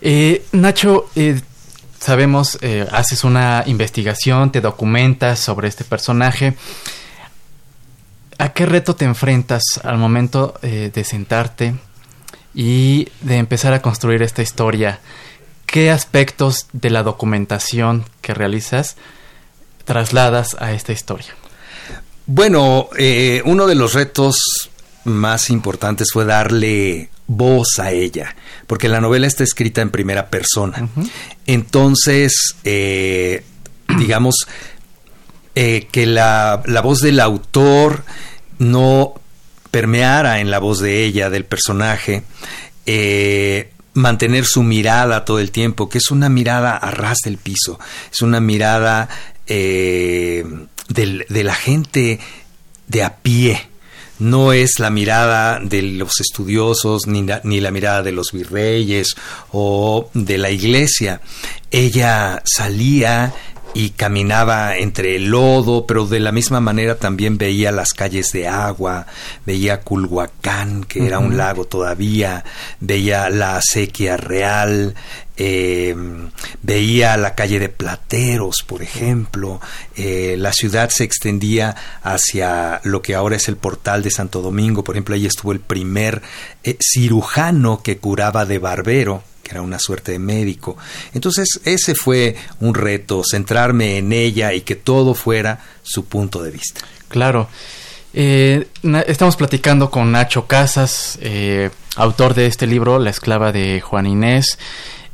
Eh, 0.02 0.44
Nacho, 0.52 1.10
sabemos, 2.00 2.58
haces 2.92 3.24
una 3.24 3.64
investigación, 3.68 4.52
te 4.52 4.62
documentas 4.62 5.40
sobre 5.40 5.68
este 5.68 5.84
personaje. 5.84 6.56
¿A 8.42 8.54
qué 8.54 8.66
reto 8.66 8.96
te 8.96 9.06
enfrentas 9.06 9.62
al 9.84 10.00
momento 10.00 10.56
eh, 10.64 10.90
de 10.92 11.04
sentarte 11.04 11.76
y 12.56 13.08
de 13.22 13.36
empezar 13.36 13.72
a 13.74 13.84
construir 13.84 14.24
esta 14.24 14.42
historia? 14.42 15.00
¿Qué 15.68 15.92
aspectos 15.92 16.66
de 16.74 16.90
la 16.90 17.04
documentación 17.04 18.04
que 18.22 18.34
realizas 18.34 18.98
trasladas 19.86 20.58
a 20.60 20.72
esta 20.72 20.92
historia? 20.92 21.36
Bueno, 22.26 22.90
eh, 22.98 23.44
uno 23.46 23.68
de 23.68 23.76
los 23.76 23.94
retos 23.94 24.38
más 25.04 25.52
importantes 25.52 26.08
fue 26.12 26.26
darle 26.26 27.12
voz 27.28 27.78
a 27.78 27.92
ella, 27.92 28.36
porque 28.66 28.90
la 28.90 29.02
novela 29.02 29.28
está 29.28 29.44
escrita 29.44 29.84
en 29.84 29.92
primera 29.92 30.32
persona. 30.32 30.90
Entonces, 31.46 32.56
eh, 32.64 33.44
digamos, 34.00 34.48
que 35.54 36.06
la, 36.08 36.64
la, 36.66 36.82
voz 36.82 37.02
del 37.02 37.20
autor 37.20 38.04
no 38.62 39.16
permeara 39.72 40.40
en 40.40 40.52
la 40.52 40.60
voz 40.60 40.80
de 40.80 41.04
ella, 41.04 41.30
del 41.30 41.46
personaje, 41.46 42.24
eh, 42.86 43.72
mantener 43.94 44.46
su 44.46 44.62
mirada 44.62 45.26
todo 45.26 45.40
el 45.40 45.52
tiempo, 45.52 45.90
que 45.90 45.98
es 45.98 46.12
una 46.12 46.30
mirada 46.30 46.78
a 46.78 46.92
ras 46.92 47.18
del 47.24 47.38
piso, 47.38 47.80
es 48.12 48.22
una 48.22 48.40
mirada 48.40 49.10
eh, 49.48 50.46
de 50.90 51.44
la 51.44 51.56
gente 51.56 52.20
de 52.88 53.04
a 53.04 53.18
pie, 53.18 53.68
no 54.20 54.54
es 54.54 54.78
la 54.78 54.92
mirada 54.92 55.60
de 55.60 55.82
los 55.82 56.22
estudiosos 56.22 57.08
ni 57.08 57.26
ni 57.44 57.60
la, 57.60 57.72
mirada 57.72 58.04
de 58.04 58.12
los 58.12 58.32
virreyes 58.32 59.16
o 59.52 60.12
de 60.14 60.38
la 60.38 60.52
iglesia. 60.52 61.22
Ella 61.72 62.44
salía 62.46 63.34
y 63.74 63.92
caminaba 63.92 64.78
entre 64.78 65.16
el 65.16 65.30
lodo, 65.30 65.86
pero 65.86 66.06
de 66.06 66.20
la 66.20 66.32
misma 66.32 66.60
manera 66.60 66.96
también 66.96 67.38
veía 67.38 67.72
las 67.72 67.94
calles 67.94 68.32
de 68.32 68.48
agua, 68.48 69.08
veía 69.46 69.82
Culhuacán, 69.82 70.84
que 70.84 71.06
era 71.06 71.20
un 71.20 71.38
lago 71.38 71.66
todavía, 71.66 72.44
veía 72.80 73.30
la 73.30 73.58
acequia 73.58 74.18
real, 74.18 74.96
eh, 75.38 75.96
veía 76.62 77.18
la 77.18 77.34
calle 77.34 77.60
de 77.60 77.70
Plateros, 77.70 78.64
por 78.68 78.82
ejemplo, 78.84 79.62
eh, 79.96 80.36
la 80.38 80.52
ciudad 80.52 80.90
se 80.90 81.04
extendía 81.04 81.76
hacia 82.04 82.82
lo 82.84 83.02
que 83.02 83.16
ahora 83.16 83.38
es 83.38 83.48
el 83.48 83.56
portal 83.56 84.04
de 84.04 84.12
Santo 84.12 84.42
Domingo, 84.42 84.84
por 84.84 84.96
ejemplo, 84.96 85.16
ahí 85.16 85.26
estuvo 85.26 85.52
el 85.52 85.62
primer 85.62 86.22
eh, 86.64 86.78
cirujano 86.80 87.82
que 87.82 87.98
curaba 87.98 88.46
de 88.46 88.60
barbero, 88.60 89.24
era 89.52 89.62
una 89.62 89.80
suerte 89.80 90.14
de 90.14 90.20
médico. 90.20 90.78
Entonces 91.14 91.60
ese 91.64 91.96
fue 91.96 92.36
un 92.60 92.74
reto, 92.74 93.22
centrarme 93.30 93.98
en 93.98 94.14
ella 94.14 94.54
y 94.54 94.62
que 94.62 94.76
todo 94.76 95.14
fuera 95.14 95.60
su 95.84 96.06
punto 96.06 96.42
de 96.42 96.52
vista. 96.52 96.82
Claro. 97.08 97.48
Eh, 98.14 98.68
estamos 99.08 99.38
platicando 99.38 99.90
con 99.90 100.12
Nacho 100.12 100.46
Casas, 100.46 101.18
eh, 101.22 101.70
autor 101.96 102.34
de 102.34 102.48
este 102.48 102.68
libro, 102.68 103.00
La 103.00 103.10
esclava 103.10 103.52
de 103.52 103.82
Juan 103.82 104.06
Inés. 104.06 104.58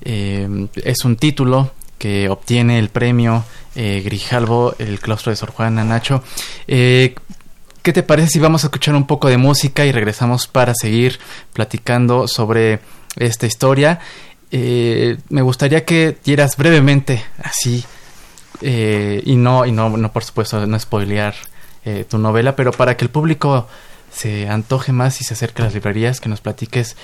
Eh, 0.01 0.67
es 0.83 1.05
un 1.05 1.15
título 1.15 1.71
que 1.97 2.29
obtiene 2.29 2.79
el 2.79 2.89
premio 2.89 3.43
Grijalvo, 3.75 4.73
el 4.79 4.99
claustro 4.99 5.31
de 5.31 5.35
Sor 5.35 5.51
Juana 5.51 5.83
Nacho. 5.83 6.23
¿Qué 6.65 7.13
te 7.93 8.03
parece 8.03 8.29
si 8.29 8.39
vamos 8.39 8.63
a 8.63 8.67
escuchar 8.67 8.95
un 8.95 9.05
poco 9.05 9.29
de 9.29 9.37
música 9.37 9.85
y 9.85 9.91
regresamos 9.91 10.47
para 10.47 10.73
seguir 10.73 11.19
platicando 11.53 12.27
sobre 12.27 12.79
esta 13.17 13.45
historia. 13.45 13.99
Eh, 14.51 15.17
me 15.29 15.41
gustaría 15.41 15.83
que 15.83 16.17
dieras 16.23 16.55
brevemente, 16.57 17.23
así, 17.43 17.83
eh, 18.61 19.21
y 19.25 19.35
no, 19.35 19.65
y 19.65 19.71
no, 19.71 19.89
no, 19.89 20.11
por 20.11 20.23
supuesto, 20.23 20.65
no 20.65 20.79
spoilear 20.79 21.35
eh, 21.85 22.05
tu 22.09 22.17
novela, 22.17 22.55
pero 22.55 22.71
para 22.71 22.95
que 22.95 23.05
el 23.05 23.11
público 23.11 23.67
se 24.11 24.47
antoje 24.47 24.93
más 24.93 25.19
y 25.21 25.25
se 25.25 25.33
acerque 25.33 25.61
a 25.61 25.65
las 25.65 25.73
librerías, 25.73 26.21
que 26.21 26.29
nos 26.29 26.41
platiques 26.41 26.95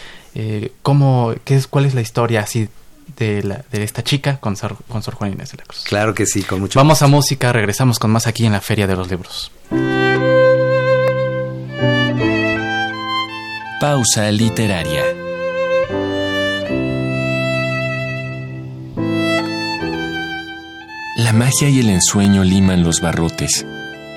cómo, 0.82 1.36
qué 1.44 1.56
es, 1.56 1.68
cuál 1.68 1.86
es 1.86 1.94
la 1.94 2.02
historia 2.02 2.42
así 2.42 2.70
de, 3.18 3.44
la, 3.44 3.64
de 3.72 3.84
esta 3.84 4.04
chica 4.04 4.38
con 4.38 4.56
Sor, 4.56 4.78
con 4.88 5.04
Sor 5.04 5.16
Juan 5.16 5.34
Inés 5.34 5.52
de 5.52 5.58
la 5.58 5.66
Cruz. 5.66 5.84
Claro 5.84 6.16
que 6.16 6.26
sí, 6.26 6.44
con 6.44 6.62
mucho 6.62 6.80
Vamos 6.80 7.02
a 7.02 7.08
música, 7.08 7.52
regresamos 7.52 8.00
con 8.00 8.10
más 8.10 8.26
aquí 8.26 8.46
en 8.46 8.54
la 8.54 8.62
Feria 8.62 8.88
de 8.88 8.96
los 8.96 9.12
Libros. 9.12 9.52
Pausa 13.80 14.32
literaria. 14.32 15.04
La 21.34 21.40
magia 21.40 21.68
y 21.68 21.80
el 21.80 21.90
ensueño 21.90 22.44
liman 22.44 22.84
los 22.84 23.02
barrotes. 23.02 23.66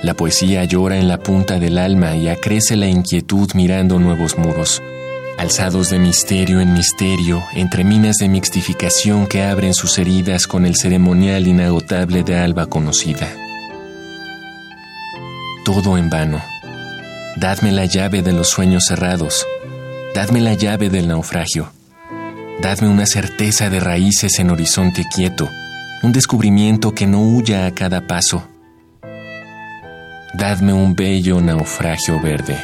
La 0.03 0.13
poesía 0.13 0.65
llora 0.65 0.99
en 0.99 1.09
la 1.09 1.17
punta 1.17 1.59
del 1.59 1.79
alma 1.79 2.15
y 2.15 2.29
acrece 2.29 2.77
la 2.77 2.89
inquietud 2.89 3.49
mirando 3.55 3.99
nuevos 3.99 4.37
muros, 4.37 4.83
alzados 5.39 5.89
de 5.89 5.99
misterio 5.99 6.61
en 6.61 6.75
misterio, 6.75 7.43
entre 7.55 7.85
minas 7.85 8.19
de 8.19 8.29
mixtificación 8.29 9.27
que 9.27 9.45
abren 9.45 9.73
sus 9.73 9.97
heridas 9.97 10.47
con 10.47 10.67
el 10.67 10.77
ceremonial 10.77 11.47
inagotable 11.47 12.23
de 12.23 12.37
alba 12.37 12.67
conocida. 12.67 13.33
Todo 15.65 15.97
en 15.97 16.11
vano. 16.11 16.43
Dadme 17.37 17.73
la 17.73 17.87
llave 17.87 18.21
de 18.21 18.35
los 18.35 18.51
sueños 18.51 18.85
cerrados. 18.89 19.47
Dadme 20.15 20.43
la 20.43 20.53
llave 20.53 20.91
del 20.91 21.09
naufragio. 21.09 21.73
Dadme 22.61 22.89
una 22.89 23.07
certeza 23.07 23.71
de 23.71 23.81
raíces 23.81 24.39
en 24.39 24.51
horizonte 24.51 25.07
quieto 25.11 25.49
un 26.03 26.13
descubrimiento 26.13 26.95
que 26.95 27.07
no 27.07 27.21
huya 27.21 27.67
a 27.67 27.73
cada 27.73 28.07
paso. 28.07 28.47
Dadme 30.35 30.73
un 30.73 30.95
bello 30.95 31.41
naufragio 31.41 32.21
verde. 32.21 32.57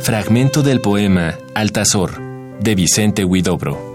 Fragmento 0.00 0.62
del 0.62 0.80
poema 0.80 1.34
Altazor 1.54 2.20
de 2.60 2.74
Vicente 2.74 3.24
Huidobro. 3.24 3.87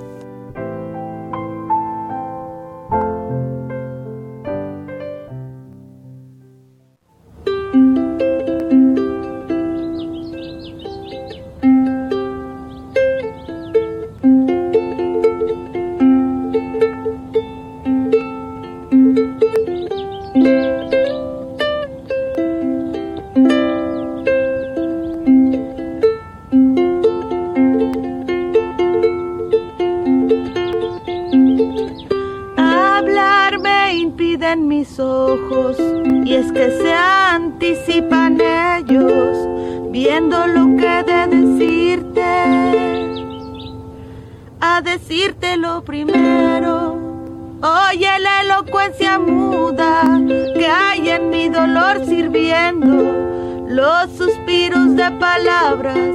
Oye 47.93 48.19
la 48.21 48.41
elocuencia 48.41 49.19
muda 49.19 50.19
que 50.57 50.65
hay 50.65 51.11
en 51.11 51.29
mi 51.29 51.47
dolor 51.47 52.03
sirviendo, 52.07 53.67
los 53.67 54.11
suspiros 54.17 54.95
de 54.95 55.11
palabras, 55.19 56.09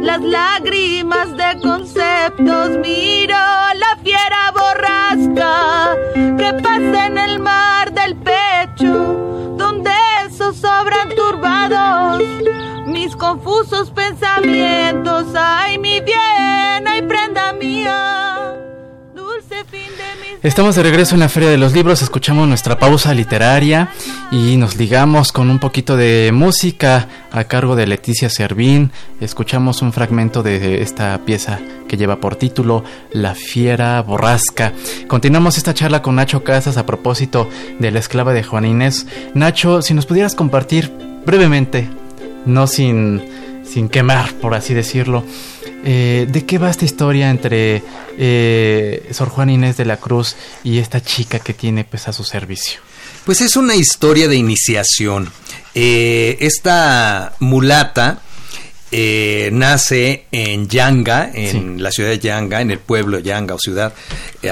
las 0.00 0.22
lágrimas 0.22 1.36
de 1.36 1.60
conceptos, 1.60 2.70
miro 2.78 3.36
la 3.36 3.98
fiera 4.02 4.52
borrasca 4.54 5.96
que 6.14 6.62
pasa 6.62 7.06
en 7.08 7.18
el 7.18 7.40
mar 7.40 7.92
del 7.92 8.16
pecho, 8.16 9.54
donde 9.58 9.90
esos 10.26 10.56
sobran 10.56 11.10
turbados 11.14 12.22
mis 12.86 13.14
confusos 13.14 13.90
pensamientos, 13.90 15.26
ay 15.34 15.76
mi 15.76 16.00
bien, 16.00 16.88
ay 16.88 17.02
prenda 17.02 17.52
mía. 17.52 18.37
Estamos 20.40 20.76
de 20.76 20.84
regreso 20.84 21.14
en 21.14 21.20
la 21.20 21.28
Feria 21.28 21.50
de 21.50 21.58
los 21.58 21.72
Libros, 21.72 22.00
escuchamos 22.00 22.46
nuestra 22.46 22.78
pausa 22.78 23.12
literaria 23.12 23.88
y 24.30 24.56
nos 24.56 24.76
ligamos 24.76 25.32
con 25.32 25.50
un 25.50 25.58
poquito 25.58 25.96
de 25.96 26.30
música 26.32 27.08
a 27.32 27.42
cargo 27.44 27.74
de 27.74 27.88
Leticia 27.88 28.30
Servín. 28.30 28.92
Escuchamos 29.20 29.82
un 29.82 29.92
fragmento 29.92 30.44
de 30.44 30.80
esta 30.80 31.18
pieza 31.24 31.58
que 31.88 31.96
lleva 31.96 32.20
por 32.20 32.36
título 32.36 32.84
La 33.10 33.34
Fiera 33.34 34.00
Borrasca. 34.00 34.72
Continuamos 35.08 35.58
esta 35.58 35.74
charla 35.74 36.02
con 36.02 36.14
Nacho 36.14 36.44
Casas 36.44 36.76
a 36.76 36.86
propósito 36.86 37.48
de 37.80 37.90
la 37.90 37.98
esclava 37.98 38.32
de 38.32 38.44
Juan 38.44 38.64
Inés. 38.64 39.08
Nacho, 39.34 39.82
si 39.82 39.92
nos 39.92 40.06
pudieras 40.06 40.36
compartir 40.36 40.92
brevemente, 41.26 41.88
no 42.46 42.68
sin, 42.68 43.24
sin 43.72 43.88
quemar, 43.88 44.34
por 44.34 44.54
así 44.54 44.74
decirlo, 44.74 45.24
eh, 45.84 46.26
¿De 46.28 46.44
qué 46.44 46.58
va 46.58 46.70
esta 46.70 46.84
historia 46.84 47.30
entre 47.30 47.82
eh, 48.18 49.08
Sor 49.12 49.28
Juan 49.28 49.50
Inés 49.50 49.76
de 49.76 49.84
la 49.84 49.96
Cruz 49.96 50.36
y 50.64 50.78
esta 50.78 51.00
chica 51.00 51.38
que 51.38 51.54
tiene 51.54 51.84
pues 51.84 52.08
a 52.08 52.12
su 52.12 52.24
servicio? 52.24 52.80
Pues 53.24 53.40
es 53.40 53.56
una 53.56 53.76
historia 53.76 54.28
de 54.28 54.36
iniciación. 54.36 55.30
Eh, 55.74 56.36
esta 56.40 57.34
mulata 57.40 58.22
nace 58.90 60.26
en 60.32 60.66
Yanga, 60.66 61.30
en 61.32 61.82
la 61.82 61.90
ciudad 61.90 62.08
de 62.08 62.18
Yanga, 62.18 62.62
en 62.62 62.70
el 62.70 62.78
pueblo 62.78 63.18
de 63.18 63.22
Yanga 63.22 63.54
o 63.54 63.58
ciudad, 63.58 63.92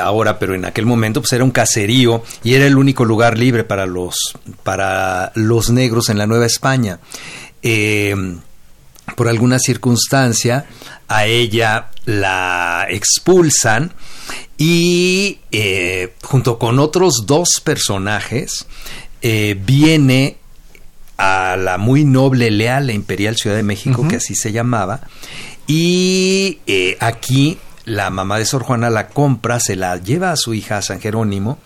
ahora, 0.00 0.38
pero 0.38 0.54
en 0.54 0.66
aquel 0.66 0.84
momento 0.84 1.22
pues 1.22 1.32
era 1.32 1.42
un 1.42 1.50
caserío 1.50 2.22
y 2.44 2.54
era 2.54 2.66
el 2.66 2.76
único 2.76 3.06
lugar 3.06 3.38
libre 3.38 3.64
para 3.64 3.86
los, 3.86 4.16
para 4.62 5.32
los 5.34 5.70
negros 5.70 6.10
en 6.10 6.18
la 6.18 6.26
Nueva 6.26 6.44
España. 6.44 7.00
Por 9.14 9.28
alguna 9.28 9.58
circunstancia, 9.58 10.66
a 11.08 11.26
ella 11.26 11.90
la 12.04 12.86
expulsan 12.88 13.92
y 14.58 15.38
eh, 15.52 16.14
junto 16.22 16.58
con 16.58 16.78
otros 16.78 17.24
dos 17.26 17.60
personajes 17.62 18.66
eh, 19.22 19.56
viene 19.64 20.36
a 21.18 21.56
la 21.56 21.78
muy 21.78 22.04
noble, 22.04 22.50
leal 22.50 22.90
e 22.90 22.94
imperial 22.94 23.36
Ciudad 23.36 23.56
de 23.56 23.62
México, 23.62 24.06
que 24.08 24.16
así 24.16 24.34
se 24.34 24.52
llamaba, 24.52 25.00
y 25.66 26.58
eh, 26.66 26.98
aquí 27.00 27.58
la 27.86 28.10
mamá 28.10 28.38
de 28.38 28.44
Sor 28.44 28.64
Juana 28.64 28.90
la 28.90 29.08
compra, 29.08 29.58
se 29.58 29.76
la 29.76 29.96
lleva 29.96 30.32
a 30.32 30.36
su 30.36 30.52
hija 30.52 30.76
a 30.76 30.82
San 30.82 31.00
Jerónimo, 31.00 31.58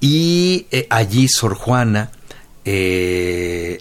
y 0.00 0.66
allí 0.88 1.26
Sor 1.26 1.54
Juana 1.54 2.12
le 2.64 3.80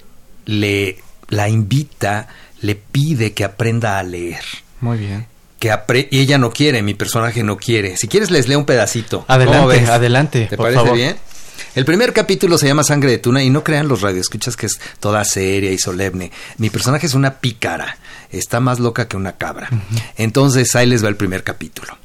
la 1.29 1.49
invita, 1.49 2.27
le 2.65 2.75
pide 2.75 3.33
que 3.33 3.43
aprenda 3.43 3.99
a 3.99 4.03
leer. 4.03 4.43
Muy 4.81 4.97
bien. 4.97 5.27
que 5.59 5.73
y 6.11 6.19
ella 6.19 6.37
no 6.37 6.51
quiere, 6.51 6.81
mi 6.81 6.93
personaje 6.93 7.43
no 7.43 7.57
quiere. 7.57 7.97
Si 7.97 8.07
quieres 8.07 8.31
les 8.31 8.47
leo 8.47 8.59
un 8.59 8.65
pedacito. 8.65 9.25
Adelante, 9.27 9.85
adelante. 9.87 10.47
¿Te 10.49 10.57
parece 10.57 10.91
bien? 10.91 11.15
El 11.75 11.85
primer 11.85 12.13
capítulo 12.13 12.57
se 12.57 12.67
llama 12.67 12.83
Sangre 12.83 13.11
de 13.11 13.17
Tuna 13.17 13.43
y 13.43 13.49
no 13.49 13.63
crean 13.63 13.87
los 13.87 14.01
radioescuchas 14.01 14.55
que 14.55 14.65
es 14.65 14.79
toda 14.99 15.23
seria 15.23 15.71
y 15.71 15.77
solemne. 15.77 16.31
Mi 16.57 16.69
personaje 16.69 17.05
es 17.07 17.13
una 17.13 17.35
pícara, 17.35 17.97
está 18.29 18.59
más 18.59 18.79
loca 18.79 19.07
que 19.07 19.17
una 19.17 19.33
cabra. 19.33 19.69
Entonces 20.17 20.75
ahí 20.75 20.87
les 20.87 21.03
va 21.03 21.09
el 21.09 21.15
primer 21.15 21.43
capítulo. 21.43 21.97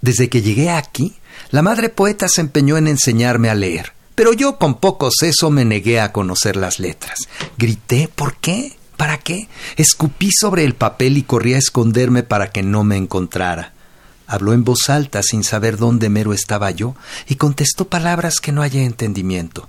Desde 0.00 0.28
que 0.28 0.42
llegué 0.42 0.70
aquí, 0.70 1.14
la 1.50 1.62
madre 1.62 1.88
poeta 1.88 2.28
se 2.28 2.40
empeñó 2.40 2.76
en 2.76 2.86
enseñarme 2.86 3.50
a 3.50 3.54
leer, 3.54 3.92
pero 4.14 4.32
yo 4.32 4.58
con 4.58 4.78
poco 4.78 5.10
seso 5.10 5.50
me 5.50 5.64
negué 5.64 6.00
a 6.00 6.12
conocer 6.12 6.56
las 6.56 6.78
letras. 6.78 7.18
Grité, 7.58 8.08
¿por 8.14 8.36
qué? 8.36 8.76
¿Para 8.96 9.18
qué? 9.18 9.48
Escupí 9.76 10.30
sobre 10.32 10.64
el 10.64 10.74
papel 10.74 11.18
y 11.18 11.22
corrí 11.22 11.54
a 11.54 11.58
esconderme 11.58 12.22
para 12.22 12.50
que 12.50 12.62
no 12.62 12.82
me 12.84 12.96
encontrara. 12.96 13.72
Habló 14.26 14.52
en 14.52 14.64
voz 14.64 14.88
alta 14.88 15.22
sin 15.22 15.44
saber 15.44 15.76
dónde 15.76 16.08
mero 16.08 16.32
estaba 16.32 16.70
yo 16.70 16.96
y 17.28 17.36
contestó 17.36 17.88
palabras 17.88 18.40
que 18.40 18.52
no 18.52 18.62
hallé 18.62 18.84
entendimiento. 18.84 19.68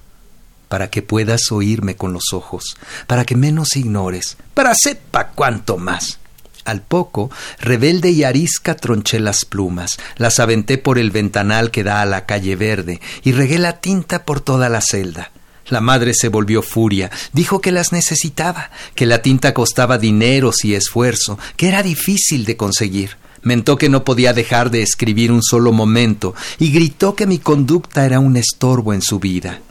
Para 0.69 0.89
que 0.89 1.01
puedas 1.01 1.51
oírme 1.51 1.95
con 1.95 2.11
los 2.11 2.33
ojos, 2.33 2.77
para 3.05 3.25
que 3.25 3.35
menos 3.35 3.75
ignores, 3.75 4.37
para 4.53 4.73
sepa 4.75 5.29
cuánto 5.29 5.77
más. 5.77 6.19
Al 6.65 6.81
poco, 6.81 7.31
rebelde 7.59 8.09
y 8.09 8.25
arisca 8.25 8.75
tronché 8.75 9.21
las 9.21 9.45
plumas, 9.45 9.97
las 10.17 10.39
aventé 10.39 10.77
por 10.77 10.97
el 10.97 11.11
ventanal 11.11 11.71
que 11.71 11.83
da 11.83 12.01
a 12.01 12.05
la 12.05 12.25
calle 12.25 12.57
verde 12.57 12.99
y 13.23 13.31
regué 13.31 13.59
la 13.59 13.79
tinta 13.79 14.25
por 14.25 14.41
toda 14.41 14.67
la 14.67 14.81
celda. 14.81 15.31
La 15.69 15.81
madre 15.81 16.13
se 16.13 16.29
volvió 16.29 16.61
furia, 16.61 17.11
dijo 17.33 17.59
que 17.59 17.71
las 17.71 17.91
necesitaba, 17.91 18.71
que 18.95 19.05
la 19.05 19.21
tinta 19.21 19.53
costaba 19.53 19.97
dineros 19.97 20.63
y 20.63 20.75
esfuerzo, 20.75 21.37
que 21.57 21.67
era 21.67 21.83
difícil 21.83 22.45
de 22.45 22.55
conseguir. 22.55 23.17
Mentó 23.41 23.77
que 23.77 23.89
no 23.89 24.03
podía 24.03 24.33
dejar 24.33 24.71
de 24.71 24.81
escribir 24.81 25.31
un 25.31 25.43
solo 25.43 25.71
momento 25.71 26.35
y 26.59 26.71
gritó 26.71 27.15
que 27.15 27.27
mi 27.27 27.39
conducta 27.39 28.05
era 28.05 28.19
un 28.19 28.37
estorbo 28.37 28.93
en 28.93 29.01
su 29.01 29.19
vida. 29.19 29.61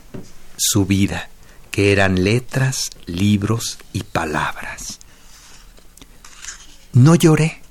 Su 0.57 0.85
vida, 0.85 1.29
que 1.71 1.91
eran 1.91 2.23
letras, 2.23 2.89
libros 3.05 3.77
y 3.93 4.03
palabras. 4.03 4.99
No 6.93 7.15
lloré. 7.15 7.61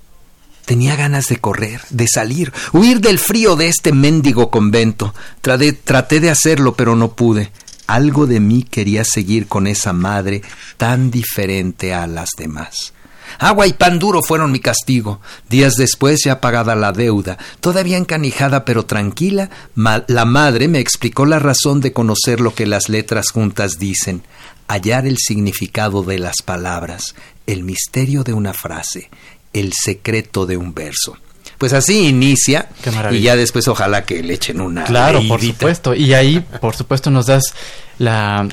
Tenía 0.64 0.96
ganas 0.96 1.28
de 1.28 1.36
correr, 1.36 1.80
de 1.90 2.06
salir, 2.08 2.52
huir 2.72 3.00
del 3.00 3.20
frío 3.20 3.54
de 3.54 3.68
este 3.68 3.92
mendigo 3.92 4.50
convento. 4.50 5.14
Traté, 5.40 5.72
traté, 5.72 6.18
de 6.18 6.30
hacerlo, 6.30 6.74
pero 6.74 6.96
no 6.96 7.12
pude. 7.12 7.52
Algo 7.86 8.26
de 8.26 8.40
mí 8.40 8.62
quería 8.62 9.04
seguir 9.04 9.46
con 9.46 9.66
esa 9.66 9.92
madre 9.92 10.42
tan 10.76 11.10
diferente 11.10 11.94
a 11.94 12.06
las 12.06 12.30
demás. 12.36 12.92
Agua 13.38 13.66
y 13.66 13.72
pan 13.72 13.98
duro 13.98 14.22
fueron 14.22 14.52
mi 14.52 14.60
castigo. 14.60 15.20
Días 15.48 15.74
después, 15.74 16.20
ya 16.24 16.40
pagada 16.40 16.74
la 16.74 16.92
deuda, 16.92 17.38
todavía 17.60 17.96
encanijada 17.96 18.64
pero 18.64 18.86
tranquila, 18.86 19.50
la 19.74 20.24
madre 20.24 20.68
me 20.68 20.78
explicó 20.78 21.26
la 21.26 21.38
razón 21.38 21.80
de 21.80 21.92
conocer 21.92 22.40
lo 22.40 22.54
que 22.54 22.66
las 22.66 22.88
letras 22.88 23.26
juntas 23.32 23.78
dicen, 23.78 24.22
hallar 24.68 25.06
el 25.06 25.16
significado 25.18 26.02
de 26.02 26.18
las 26.18 26.36
palabras, 26.44 27.14
el 27.46 27.62
misterio 27.62 28.24
de 28.24 28.32
una 28.32 28.52
frase, 28.52 29.10
el 29.52 29.72
secreto 29.72 30.46
de 30.46 30.56
un 30.56 30.74
verso. 30.74 31.16
Pues 31.58 31.72
así 31.72 32.08
inicia 32.08 32.68
y 33.10 33.20
ya 33.20 33.34
después 33.34 33.66
ojalá 33.68 34.04
que 34.04 34.22
le 34.22 34.34
echen 34.34 34.60
una. 34.60 34.84
Claro, 34.84 35.22
por 35.26 35.40
supuesto. 35.40 35.94
Y 35.94 36.12
ahí, 36.12 36.44
por 36.60 36.76
supuesto, 36.76 37.10
nos 37.10 37.26
das 37.26 37.54
la 37.98 38.46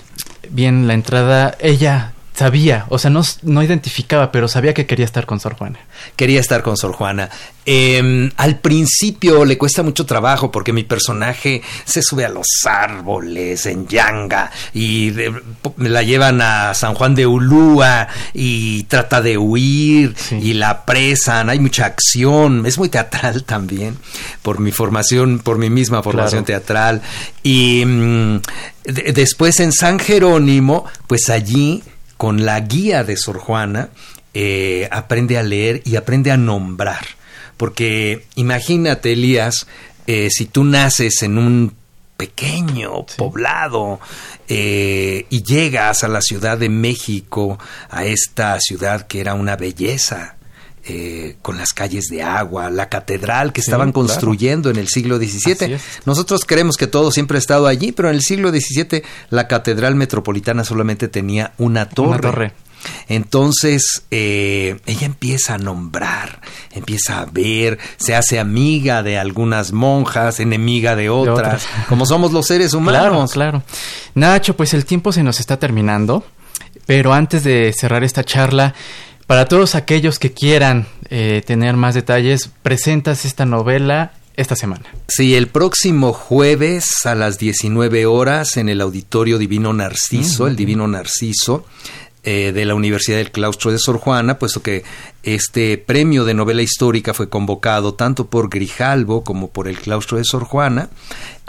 bien 0.50 0.88
la 0.88 0.94
entrada. 0.94 1.56
Ella 1.60 2.13
sabía, 2.34 2.86
o 2.90 2.98
sea, 2.98 3.12
no, 3.12 3.22
no 3.44 3.64
identificaba, 3.64 4.32
pero 4.32 4.48
sabía 4.48 4.74
que 4.74 4.86
quería 4.86 5.06
estar 5.06 5.26
con 5.26 5.40
Sor 5.40 5.56
Juana. 5.56 5.80
Quería 6.16 6.40
estar 6.40 6.64
con 6.64 6.78
Sor 6.78 6.94
Juana. 6.94 7.30
Em, 7.66 8.30
al 8.36 8.60
principio 8.60 9.46
le 9.46 9.58
cuesta 9.58 9.84
mucho 9.84 10.06
trabajo 10.06 10.52
porque 10.52 10.74
mi 10.74 10.84
personaje 10.84 11.62
se 11.86 12.02
sube 12.02 12.26
a 12.26 12.30
los 12.30 12.48
árboles 12.66 13.66
en 13.68 13.88
Yanga 13.88 14.52
y 14.74 15.14
la 15.78 16.04
llevan 16.04 16.42
a 16.42 16.74
San 16.74 16.94
Juan 16.94 17.16
de 17.16 17.26
Ulúa 17.26 18.10
y 18.34 18.84
trata 18.84 19.22
de 19.22 19.38
huir 19.38 20.14
y 20.32 20.54
la 20.54 20.72
apresan. 20.72 21.50
Hay 21.50 21.60
mucha 21.60 21.86
acción. 21.86 22.66
Es 22.66 22.78
muy 22.78 22.90
teatral 22.90 23.44
también 23.46 23.98
por 24.42 24.60
mi 24.60 24.72
formación, 24.72 25.40
por 25.40 25.58
mi 25.58 25.70
misma 25.70 26.04
formación 26.04 26.44
teatral. 26.44 27.02
Y 27.44 27.86
mm, 27.86 28.42
después 29.14 29.60
en 29.62 29.72
San 29.72 30.00
Jerónimo, 30.00 30.86
pues 31.08 31.30
allí 31.30 31.82
con 32.24 32.46
la 32.46 32.58
guía 32.62 33.04
de 33.04 33.18
Sor 33.18 33.38
Juana, 33.38 33.90
eh, 34.34 34.88
aprende 34.92 35.38
a 35.38 35.44
leer 35.44 35.82
y 35.84 35.98
aprende 35.98 36.32
a 36.32 36.38
nombrar. 36.38 37.06
Porque 37.58 38.28
imagínate, 38.36 39.12
Elías, 39.12 39.68
eh, 40.08 40.30
si 40.32 40.46
tú 40.46 40.64
naces 40.64 41.22
en 41.24 41.38
un 41.38 41.76
pequeño 42.16 43.06
poblado 43.18 44.00
eh, 44.48 45.26
y 45.30 45.44
llegas 45.44 46.06
a 46.06 46.08
la 46.08 46.22
Ciudad 46.22 46.58
de 46.58 46.70
México, 46.70 47.60
a 47.90 48.06
esta 48.06 48.58
ciudad 48.62 49.06
que 49.06 49.20
era 49.20 49.34
una 49.34 49.58
belleza, 49.58 50.38
con 51.42 51.58
las 51.58 51.74
calles 51.74 52.06
de 52.10 52.24
agua, 52.24 52.70
la 52.70 52.90
catedral 52.90 53.54
que 53.54 53.62
estaban 53.62 53.92
construyendo 53.92 54.70
en 54.70 54.78
el 54.78 54.90
siglo 54.90 55.18
XVII. 55.18 55.78
Nosotros 56.06 56.44
creemos 56.46 56.76
que 56.76 56.88
todo 56.88 57.12
siempre 57.12 57.38
ha 57.38 57.40
estado 57.40 57.68
allí, 57.68 57.92
pero 57.92 58.10
en 58.10 58.16
el 58.16 58.22
siglo 58.22 58.50
XVII 58.50 59.04
la 59.30 59.48
catedral 59.48 59.96
metropolitana 59.96 60.64
solamente 60.64 61.08
tenía 61.08 61.54
una 61.58 61.88
torre. 61.90 62.10
Una 62.10 62.20
torre. 62.20 62.54
Entonces 63.08 64.04
eh, 64.12 64.80
ella 64.86 65.06
empieza 65.06 65.56
a 65.56 65.58
nombrar, 65.58 66.42
empieza 66.72 67.22
a 67.22 67.26
ver, 67.26 67.80
se 67.98 68.16
hace 68.16 68.40
amiga 68.40 69.04
de 69.04 69.18
algunas 69.18 69.72
monjas, 69.72 70.40
enemiga 70.40 70.96
de 70.96 71.10
otras, 71.10 71.66
como 71.90 72.06
somos 72.06 72.32
los 72.32 72.48
seres 72.48 72.74
humanos. 72.74 73.32
Claro, 73.34 73.62
claro. 73.62 73.64
Nacho, 74.16 74.56
pues 74.56 74.74
el 74.74 74.86
tiempo 74.86 75.12
se 75.12 75.24
nos 75.24 75.40
está 75.40 75.58
terminando, 75.58 76.26
pero 76.86 77.14
antes 77.14 77.44
de 77.44 77.74
cerrar 77.78 78.04
esta 78.04 78.24
charla, 78.24 78.74
para 79.28 79.46
todos 79.46 79.76
aquellos 79.76 80.20
que 80.20 80.32
quieran 80.32 80.88
eh, 81.10 81.44
tener 81.46 81.76
más 81.76 81.96
detalles, 81.96 82.50
presentas 82.62 83.26
esta 83.26 83.46
novela 83.46 84.14
esta 84.36 84.56
semana. 84.56 84.86
Sí, 85.08 85.36
el 85.36 85.48
próximo 85.48 86.12
jueves 86.12 87.06
a 87.06 87.14
las 87.16 87.38
19 87.38 88.06
horas 88.06 88.58
en 88.58 88.70
el 88.70 88.82
Auditorio 88.82 89.38
Divino 89.38 89.74
Narciso, 89.74 90.48
el 90.48 90.56
Divino 90.56 90.88
Narciso. 90.88 91.66
Eh, 92.26 92.54
de 92.54 92.64
la 92.64 92.74
Universidad 92.74 93.18
del 93.18 93.32
Claustro 93.32 93.70
de 93.70 93.78
Sor 93.78 93.98
Juana, 93.98 94.40
puesto 94.40 94.62
que 94.62 94.86
este 95.24 95.78
premio 95.78 96.24
de 96.24 96.34
novela 96.34 96.62
histórica 96.62 97.14
fue 97.14 97.28
convocado 97.28 97.96
tanto 97.96 98.28
por 98.28 98.50
Grijalvo 98.50 99.26
como 99.26 99.50
por 99.50 99.68
el 99.68 99.78
Claustro 99.78 100.18
de 100.18 100.24
Sor 100.24 100.46
Juana. 100.46 100.88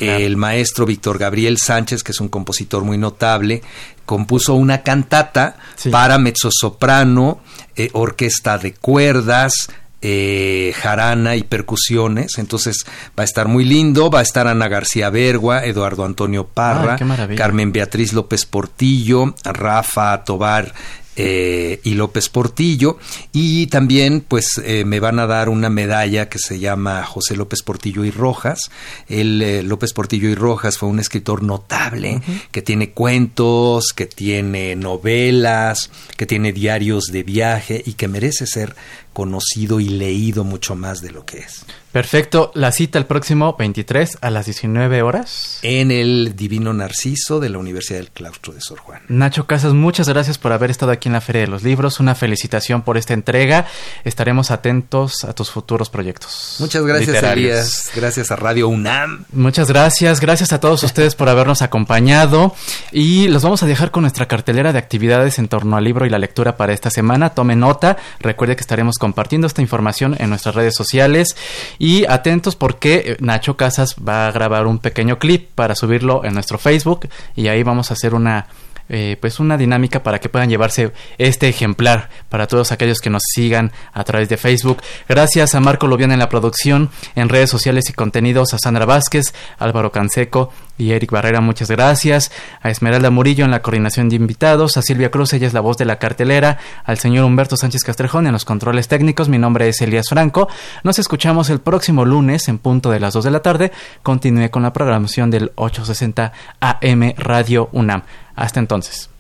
El 0.01 0.37
maestro 0.37 0.85
Víctor 0.85 1.19
Gabriel 1.19 1.59
Sánchez, 1.59 2.03
que 2.03 2.11
es 2.11 2.21
un 2.21 2.29
compositor 2.29 2.83
muy 2.83 2.99
notable, 2.99 3.63
compuso 4.05 4.55
una 4.55 4.83
cantata 4.83 5.59
para 5.93 6.19
mezzosoprano, 6.19 7.41
eh, 7.77 7.91
orquesta 7.93 8.59
de 8.59 8.75
cuerdas, 8.75 9.69
eh, 10.07 10.75
jarana 10.77 11.35
y 11.35 11.43
percusiones. 11.45 12.37
Entonces 12.37 12.85
va 13.19 13.23
a 13.23 13.25
estar 13.25 13.49
muy 13.49 13.65
lindo. 13.65 14.11
Va 14.11 14.19
a 14.19 14.23
estar 14.23 14.47
Ana 14.47 14.69
García 14.69 15.09
Bergua, 15.09 15.65
Eduardo 15.65 16.05
Antonio 16.05 16.47
Parra, 16.47 16.99
Carmen 17.37 17.73
Beatriz 17.73 18.13
López 18.13 18.45
Portillo, 18.45 19.35
Rafa 19.45 20.23
Tobar 20.25 20.75
eh, 21.17 21.81
y 21.85 21.95
López 21.95 22.29
Portillo 22.29 22.99
y 23.33 23.69
también 23.69 24.21
pues 24.21 24.61
eh, 24.65 24.85
me 24.85 25.01
van 25.01 25.19
a 25.19 25.27
dar 25.27 25.49
una 25.49 25.71
medalla 25.71 26.29
que 26.29 26.39
se 26.39 26.59
llama 26.59 27.05
José 27.05 27.37
López 27.37 27.63
Portillo 27.63 28.05
y 28.05 28.11
Rojas. 28.11 28.71
El 29.09 29.41
eh, 29.43 29.63
López 29.63 29.93
Portillo 29.93 30.29
y 30.29 30.35
Rojas 30.35 30.79
fue 30.79 30.89
un 30.89 30.99
escritor 30.99 31.43
notable 31.43 32.21
que 32.51 32.63
tiene 32.63 32.91
cuentos, 32.91 33.93
que 33.95 34.07
tiene 34.07 34.77
novelas, 34.77 35.91
que 36.17 36.27
tiene 36.27 36.53
diarios 36.53 37.05
de 37.07 37.23
viaje 37.23 37.83
y 37.85 37.93
que 37.93 38.09
merece 38.09 38.47
ser 38.47 38.75
conocido 39.13 39.81
y 39.81 39.89
leído 39.89 40.45
mucho 40.45 40.75
más 40.75 41.01
de 41.01 41.13
lo 41.13 41.25
que 41.25 41.39
es. 41.39 41.65
Perfecto, 41.95 42.51
la 42.57 42.73
cita 42.73 42.99
el 42.99 43.07
próximo 43.07 43.55
23 43.57 44.19
a 44.21 44.31
las 44.31 44.47
19 44.47 45.03
horas. 45.03 45.61
En 45.63 45.93
el 45.93 46.35
Divino 46.35 46.73
Narciso 46.73 47.39
de 47.39 47.49
la 47.49 47.59
Universidad 47.59 48.01
del 48.01 48.11
Claustro 48.11 48.53
de 48.53 48.61
Sor 48.61 48.81
Juan. 48.81 49.03
Nacho 49.07 49.47
Casas, 49.47 49.75
muchas 49.75 50.09
gracias 50.09 50.37
por 50.37 50.51
haber 50.51 50.73
estado 50.73 50.91
aquí 50.91 51.09
en 51.09 51.13
la 51.13 51.21
Feria 51.21 51.43
de 51.43 51.47
los 51.47 51.63
Libros. 51.63 52.01
Una 52.01 52.17
felicitación 52.17 52.83
por 52.83 52.97
esta 52.97 53.15
entrega. 53.15 53.69
Estaremos 54.03 54.51
atentos 54.51 55.23
a 55.23 55.35
tus 55.35 55.53
futuros 55.53 55.89
proyectos. 55.89 56.57
Muchas 56.59 56.83
gracias, 56.85 57.23
Elías. 57.23 57.91
Gracias 57.95 58.33
a 58.33 58.35
Radio 58.35 58.67
UNAM. 58.67 59.27
Muchas 59.31 59.69
gracias. 59.69 60.19
Gracias 60.19 60.53
a 60.53 60.59
todos 60.59 60.83
ustedes 60.83 61.15
por 61.15 61.29
habernos 61.29 61.63
acompañado. 61.63 62.57
Y 62.91 63.29
los 63.29 63.45
vamos 63.45 63.63
a 63.63 63.67
dejar 63.67 63.93
con 63.93 64.01
nuestra 64.01 64.27
cartelera 64.27 64.73
de 64.73 64.81
actividades 64.81 65.39
en 65.39 65.47
torno 65.47 65.77
al 65.77 65.85
libro 65.85 66.07
y 66.07 66.11
la 66.11 66.19
lectura 66.19 66.57
para 66.57 66.73
esta 66.73 66.91
semana. 66.91 67.31
Tome 67.31 67.55
nota. 67.55 67.99
Recuerde 68.19 68.57
que 68.57 68.63
estaremos 68.63 68.99
compartiendo 68.99 69.47
esta 69.47 69.63
información 69.63 70.17
en 70.19 70.31
nuestras 70.31 70.57
redes 70.57 70.75
sociales 70.75 71.37
y 71.84 71.84
atentos 72.09 72.57
porque 72.57 72.95
eh, 72.95 73.17
Nacho 73.21 73.57
Casas 73.57 73.97
va 73.97 74.27
a 74.27 74.33
grabar 74.33 74.67
un 74.67 74.79
pequeño 74.79 75.19
clip 75.19 75.51
para 75.55 75.75
subirlo 75.75 76.25
en 76.25 76.35
nuestro 76.35 76.59
Facebook 76.59 77.09
y 77.37 77.49
ahí 77.49 77.63
vamos 77.63 77.91
a 77.91 77.95
hacer 77.95 78.15
una 78.15 78.47
eh, 78.89 79.17
pues 79.21 79.41
una 79.41 79.57
dinámica 79.57 80.03
para 80.03 80.19
que 80.19 80.29
puedan 80.29 80.49
llevarse 80.49 80.93
este 81.19 81.49
ejemplar 81.49 82.11
para 82.29 82.47
todos 82.47 82.73
aquellos 82.73 83.01
que 83.01 83.11
nos 83.11 83.23
sigan 83.35 83.73
a 83.93 84.05
través 84.05 84.29
de 84.29 84.37
Facebook. 84.37 84.83
Gracias 85.09 85.55
a 85.55 85.61
Marco 85.61 85.87
Lobián 85.87 86.13
en 86.13 86.19
la 86.19 86.29
producción, 86.29 86.91
en 87.15 87.29
redes 87.29 87.51
sociales 87.51 87.89
y 87.89 87.93
contenidos, 87.93 88.55
a 88.55 88.59
Sandra 88.59 88.85
Vázquez, 88.85 89.35
Álvaro 89.59 89.93
Canseco 89.93 90.53
y 90.77 90.91
Eric 90.93 91.13
Barrera, 91.13 91.41
muchas 91.41 91.71
gracias. 91.71 92.33
A 92.61 92.71
Esmeralda 92.71 93.11
Murillo 93.11 93.45
en 93.45 93.51
la 93.51 93.63
coordinación 93.63 94.09
de 94.09 94.17
invitados, 94.17 94.77
a 94.77 94.83
Silvia 94.83 95.11
Cruz, 95.11 95.33
ella 95.33 95.47
es 95.47 95.53
la 95.53 95.61
voz 95.61 95.77
de 95.77 95.85
la 95.85 95.99
cartelera, 95.99 96.59
al 96.85 96.99
señor 96.99 97.25
Humberto 97.25 97.57
Sánchez 97.57 97.85
Castrejón 97.85 98.27
en 98.27 98.33
los 98.33 98.45
controles 98.45 98.89
técnicos. 98.89 99.29
Mi 99.29 99.39
nombre 99.39 99.69
es 99.69 99.81
Elías 99.81 100.09
Franco. 100.09 100.49
Nos 100.83 100.99
escuchamos 100.99 101.51
el 101.51 101.61
próximo 101.61 102.05
lunes 102.05 102.49
en 102.49 102.59
punto 102.59 102.91
de 102.91 103.01
las 103.01 103.15
2 103.15 103.25
de 103.25 103.31
la 103.31 103.41
tarde. 103.41 103.73
Continúe 104.03 104.51
con 104.51 104.63
la 104.63 104.73
programación 104.73 105.31
del 105.31 105.53
860 105.55 106.33
AM 106.61 107.15
Radio 107.17 107.69
UNAM. 107.73 108.03
Hasta 108.35 108.61
entonces. 108.61 109.11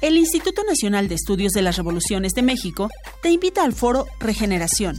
El 0.00 0.16
Instituto 0.16 0.64
Nacional 0.64 1.08
de 1.08 1.14
Estudios 1.14 1.52
de 1.52 1.60
las 1.60 1.76
Revoluciones 1.76 2.32
de 2.32 2.42
México 2.42 2.88
te 3.22 3.30
invita 3.30 3.64
al 3.64 3.74
foro 3.74 4.06
Regeneración, 4.18 4.96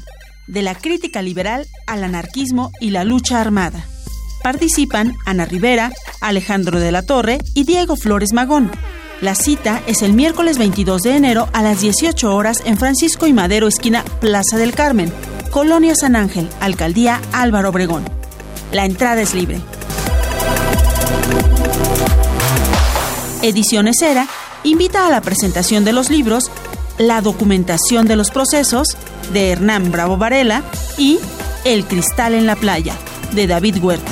de 0.48 0.62
la 0.62 0.76
crítica 0.76 1.24
liberal 1.24 1.66
al 1.88 2.04
anarquismo 2.04 2.72
y 2.80 2.92
la 2.92 3.04
lucha 3.04 3.42
armada. 3.42 3.84
Participan 4.44 5.16
Ana 5.26 5.46
Rivera, 5.46 5.92
Alejandro 6.20 6.80
de 6.80 6.92
la 6.92 7.02
Torre 7.02 7.40
y 7.56 7.64
Diego 7.64 7.96
Flores 7.96 8.32
Magón. 8.34 8.72
La 9.22 9.34
cita 9.34 9.82
es 9.88 10.04
el 10.04 10.14
miércoles 10.14 10.60
22 10.60 11.02
de 11.02 11.16
enero 11.16 11.50
a 11.54 11.64
las 11.64 11.82
18 11.82 12.36
horas 12.36 12.62
en 12.66 12.78
Francisco 12.78 13.26
y 13.26 13.34
Madero, 13.34 13.68
esquina 13.68 14.04
Plaza 14.20 14.58
del 14.58 14.74
Carmen, 14.74 15.12
Colonia 15.50 15.96
San 15.96 16.16
Ángel, 16.16 16.48
Alcaldía 16.60 17.22
Álvaro 17.32 17.70
Obregón. 17.70 18.21
La 18.72 18.86
entrada 18.86 19.22
es 19.22 19.34
libre. 19.34 19.60
Ediciones 23.42 24.02
Era 24.02 24.28
invita 24.64 25.08
a 25.08 25.10
la 25.10 25.22
presentación 25.22 25.84
de 25.84 25.92
los 25.92 26.10
libros 26.10 26.52
La 26.98 27.22
documentación 27.22 28.08
de 28.08 28.16
los 28.16 28.32
procesos 28.32 28.96
de 29.34 29.52
Hernán 29.52 29.92
Bravo 29.92 30.18
Varela 30.18 30.64
y 30.98 31.20
El 31.66 31.86
cristal 31.86 32.34
en 32.34 32.46
la 32.46 32.56
playa 32.56 32.96
de 33.34 33.48
David 33.48 33.84
Huerta. 33.84 34.12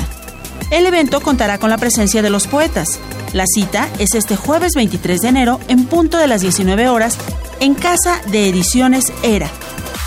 El 0.71 0.85
evento 0.85 1.21
contará 1.21 1.57
con 1.57 1.69
la 1.69 1.77
presencia 1.77 2.21
de 2.21 2.29
los 2.29 2.47
poetas. 2.47 2.99
La 3.31 3.45
cita 3.47 3.87
es 3.97 4.13
este 4.13 4.35
jueves 4.35 4.73
23 4.75 5.21
de 5.21 5.27
enero 5.27 5.59
en 5.67 5.85
punto 5.85 6.17
de 6.17 6.27
las 6.27 6.41
19 6.41 6.89
horas 6.89 7.17
en 7.59 7.75
Casa 7.75 8.21
de 8.27 8.49
Ediciones 8.49 9.05
Era, 9.23 9.49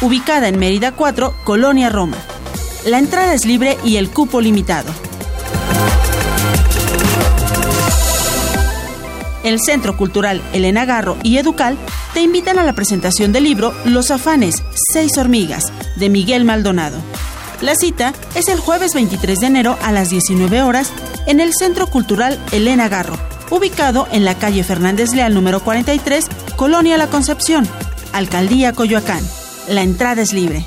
ubicada 0.02 0.48
en 0.48 0.58
Mérida 0.58 0.92
4, 0.92 1.34
Colonia 1.44 1.88
Roma. 1.88 2.18
La 2.84 2.98
entrada 2.98 3.32
es 3.32 3.44
libre 3.44 3.78
y 3.84 3.96
el 3.96 4.10
cupo 4.10 4.40
limitado. 4.40 4.92
El 9.44 9.60
Centro 9.60 9.96
Cultural 9.96 10.42
Elena 10.52 10.84
Garro 10.84 11.16
y 11.22 11.38
Educal 11.38 11.76
te 12.12 12.22
invitan 12.22 12.58
a 12.58 12.64
la 12.64 12.72
presentación 12.72 13.32
del 13.32 13.44
libro 13.44 13.72
Los 13.84 14.10
afanes, 14.10 14.62
seis 14.92 15.16
hormigas, 15.16 15.72
de 15.96 16.08
Miguel 16.08 16.44
Maldonado. 16.44 16.98
La 17.60 17.76
cita 17.76 18.12
es 18.34 18.48
el 18.48 18.58
jueves 18.58 18.94
23 18.94 19.38
de 19.38 19.46
enero 19.46 19.78
a 19.82 19.92
las 19.92 20.10
19 20.10 20.62
horas 20.62 20.90
en 21.26 21.40
el 21.40 21.52
Centro 21.54 21.86
Cultural 21.86 22.38
Elena 22.50 22.88
Garro, 22.88 23.16
ubicado 23.50 24.08
en 24.10 24.24
la 24.24 24.36
calle 24.36 24.64
Fernández 24.64 25.12
Leal 25.12 25.34
número 25.34 25.60
43, 25.60 26.26
Colonia 26.56 26.96
La 26.96 27.06
Concepción, 27.06 27.68
Alcaldía 28.12 28.72
Coyoacán. 28.72 29.24
La 29.68 29.82
entrada 29.82 30.22
es 30.22 30.32
libre. 30.32 30.66